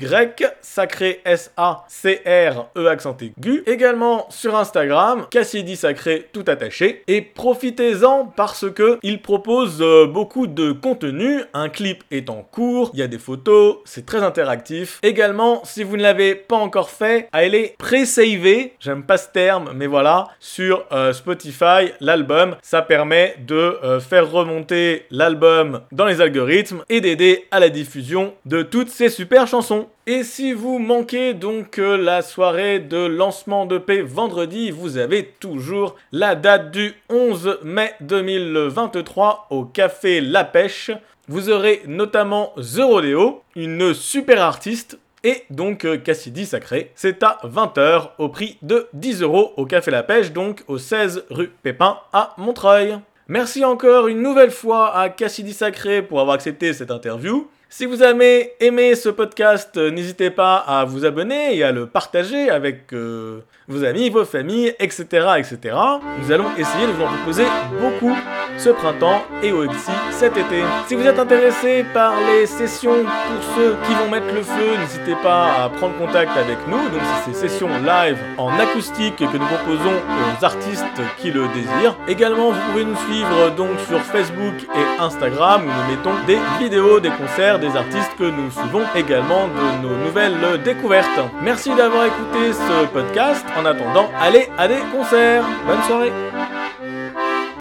Sacré 0.62 1.22
S-A-C-R-E 1.26 2.88
accent 2.88 3.18
aigu. 3.22 3.64
Également 3.66 4.26
sur 4.30 4.56
Instagram, 4.56 5.26
Cassidy 5.30 5.76
Sacré 5.76 6.30
tout 6.32 6.46
attaché. 6.48 7.04
Et 7.08 7.22
profitez-en 7.22 8.26
parce 8.26 8.70
que 8.72 9.00
il 9.04 9.22
propose 9.22 9.82
euh, 9.82 10.06
beaucoup 10.08 10.48
de 10.48 10.72
contenu. 10.72 11.44
Un 11.54 11.70
clip 11.70 12.04
est 12.12 12.30
en 12.30 12.42
cours, 12.44 12.92
il 12.94 13.00
y 13.00 13.04
a 13.04 13.08
des 13.08 13.20
photos, 13.20 13.78
c'est 13.86 14.06
très 14.06 14.24
interactif. 14.24 15.00
Également, 15.04 15.62
si 15.64 15.84
vous 15.84 15.98
ne 15.98 16.02
l'avez 16.02 16.36
pas 16.36 16.58
encore 16.58 16.90
fait, 16.90 17.30
allez 17.32 17.76
pré-saver, 17.78 18.74
j'aime 18.80 19.04
pas 19.04 19.18
ce 19.18 19.28
terme, 19.30 19.72
mais 19.76 19.88
voilà, 19.88 20.28
sur 20.40 20.86
euh, 20.92 21.14
Spotify, 21.14 21.92
l'album, 22.00 22.56
ça 22.62 22.82
permet 22.82 23.36
de 23.40 23.56
euh, 23.56 24.00
faire 24.00 24.30
remonter 24.38 25.06
l'album 25.12 25.82
dans 25.92 26.06
les 26.06 26.22
algorithmes 26.22 26.84
et 26.90 27.02
d'aider 27.02 27.46
à 27.52 27.60
la 27.60 27.70
diffusion 27.70 28.34
de 28.46 28.62
toutes 28.62 28.90
ces 28.90 29.10
super 29.10 29.48
chansons. 29.48 29.88
Et 30.06 30.24
si 30.24 30.54
vous 30.54 30.80
manquez 30.80 31.34
donc 31.34 31.80
euh, 31.80 31.98
la 31.98 32.22
soirée 32.22 32.80
de 32.80 33.06
lancement 33.06 33.66
de 33.66 33.78
paix 33.78 34.02
vendredi, 34.02 34.72
vous 34.72 34.98
avez 34.98 35.26
toujours 35.40 35.96
la 36.12 36.36
date 36.36 36.72
du 36.72 36.94
11 37.10 37.60
mai 37.64 37.94
2023 38.02 39.48
au 39.50 39.66
Café 39.66 40.22
La 40.22 40.46
Pêche. 40.46 40.92
Vous 41.28 41.50
aurez 41.50 41.82
notamment 41.88 42.54
The 42.56 42.80
Rodeo, 42.82 43.42
une 43.56 43.94
super 43.94 44.42
artiste 44.42 44.98
et 45.24 45.44
donc 45.50 45.84
euh, 45.84 45.98
Cassidy 45.98 46.46
Sacré. 46.46 46.92
C'est 46.96 47.22
à 47.24 47.40
20h 47.44 48.12
au 48.18 48.30
prix 48.30 48.58
de 48.62 48.88
10 48.94 49.24
euros 49.24 49.54
au 49.58 49.66
Café 49.66 49.92
La 49.92 50.04
Pêche, 50.04 50.32
donc 50.32 50.64
au 50.68 50.78
16 50.78 51.26
rue 51.30 51.52
Pépin 51.64 52.00
à 52.14 52.34
Montreuil. 52.38 52.98
Merci 53.30 53.66
encore 53.66 54.08
une 54.08 54.22
nouvelle 54.22 54.52
fois 54.52 54.96
à 54.96 55.10
Cassidy 55.10 55.52
Sacré 55.52 56.02
pour 56.02 56.22
avoir 56.22 56.36
accepté 56.36 56.72
cette 56.72 56.92
interview. 56.92 57.50
Si 57.70 57.86
vous 57.86 58.02
avez 58.02 58.54
aimé 58.62 58.96
ce 58.96 59.10
podcast, 59.10 59.76
euh, 59.76 59.92
n'hésitez 59.92 60.30
pas 60.30 60.56
à 60.56 60.86
vous 60.86 61.04
abonner 61.04 61.58
et 61.58 61.66
à 61.66 61.74
le 61.74 61.86
partager 61.86 62.50
avec 62.50 62.94
euh, 62.94 63.42
vos 63.68 63.84
amis, 63.84 64.10
vos 64.10 64.24
familles, 64.24 64.74
etc., 64.80 65.04
etc. 65.38 65.76
Nous 66.22 66.32
allons 66.32 66.50
essayer 66.58 66.88
de 66.88 66.94
vous 66.94 67.04
en 67.04 67.08
proposer 67.08 67.44
beaucoup 67.82 68.16
ce 68.58 68.70
printemps 68.70 69.22
et 69.44 69.52
aussi 69.52 69.92
cet 70.12 70.38
été. 70.38 70.64
Si 70.88 70.96
vous 70.96 71.06
êtes 71.06 71.20
intéressé 71.20 71.86
par 71.94 72.14
les 72.22 72.46
sessions 72.46 73.04
pour 73.04 73.56
ceux 73.56 73.76
qui 73.86 73.94
vont 73.94 74.10
mettre 74.10 74.34
le 74.34 74.42
feu, 74.42 74.78
n'hésitez 74.80 75.16
pas 75.22 75.66
à 75.66 75.70
prendre 75.70 75.98
contact 75.98 76.32
avec 76.38 76.58
nous. 76.68 76.90
Donc 76.90 77.02
c'est 77.26 77.34
ces 77.34 77.50
sessions 77.50 77.68
live 77.68 78.18
en 78.38 78.58
acoustique 78.58 79.18
que 79.18 79.38
nous 79.38 79.46
proposons 79.46 79.94
aux 79.94 80.46
artistes 80.46 80.86
qui 81.18 81.32
le 81.32 81.48
désirent. 81.54 81.98
Également, 82.08 82.52
vous 82.52 82.72
pouvez 82.72 82.86
nous 82.86 82.96
suivre 82.96 83.52
donc 83.56 83.78
sur 83.88 84.00
Facebook 84.02 84.56
et 84.64 85.02
Instagram 85.02 85.64
où 85.64 85.68
nous 85.68 85.96
mettons 85.96 86.26
des 86.26 86.40
vidéos 86.60 87.00
des 87.00 87.12
concerts 87.12 87.57
des 87.60 87.76
artistes 87.76 88.12
que 88.18 88.24
nous 88.24 88.52
suivons 88.52 88.84
également 88.96 89.48
de 89.48 89.88
nos 89.88 89.96
nouvelles 89.98 90.62
découvertes. 90.64 91.20
Merci 91.42 91.74
d'avoir 91.76 92.06
écouté 92.06 92.54
ce 92.54 92.86
podcast. 92.88 93.46
En 93.58 93.66
attendant, 93.66 94.10
allez 94.20 94.50
à 94.58 94.68
des 94.68 94.80
concerts. 94.92 95.44
Bonne 95.66 95.84
soirée. 95.84 96.12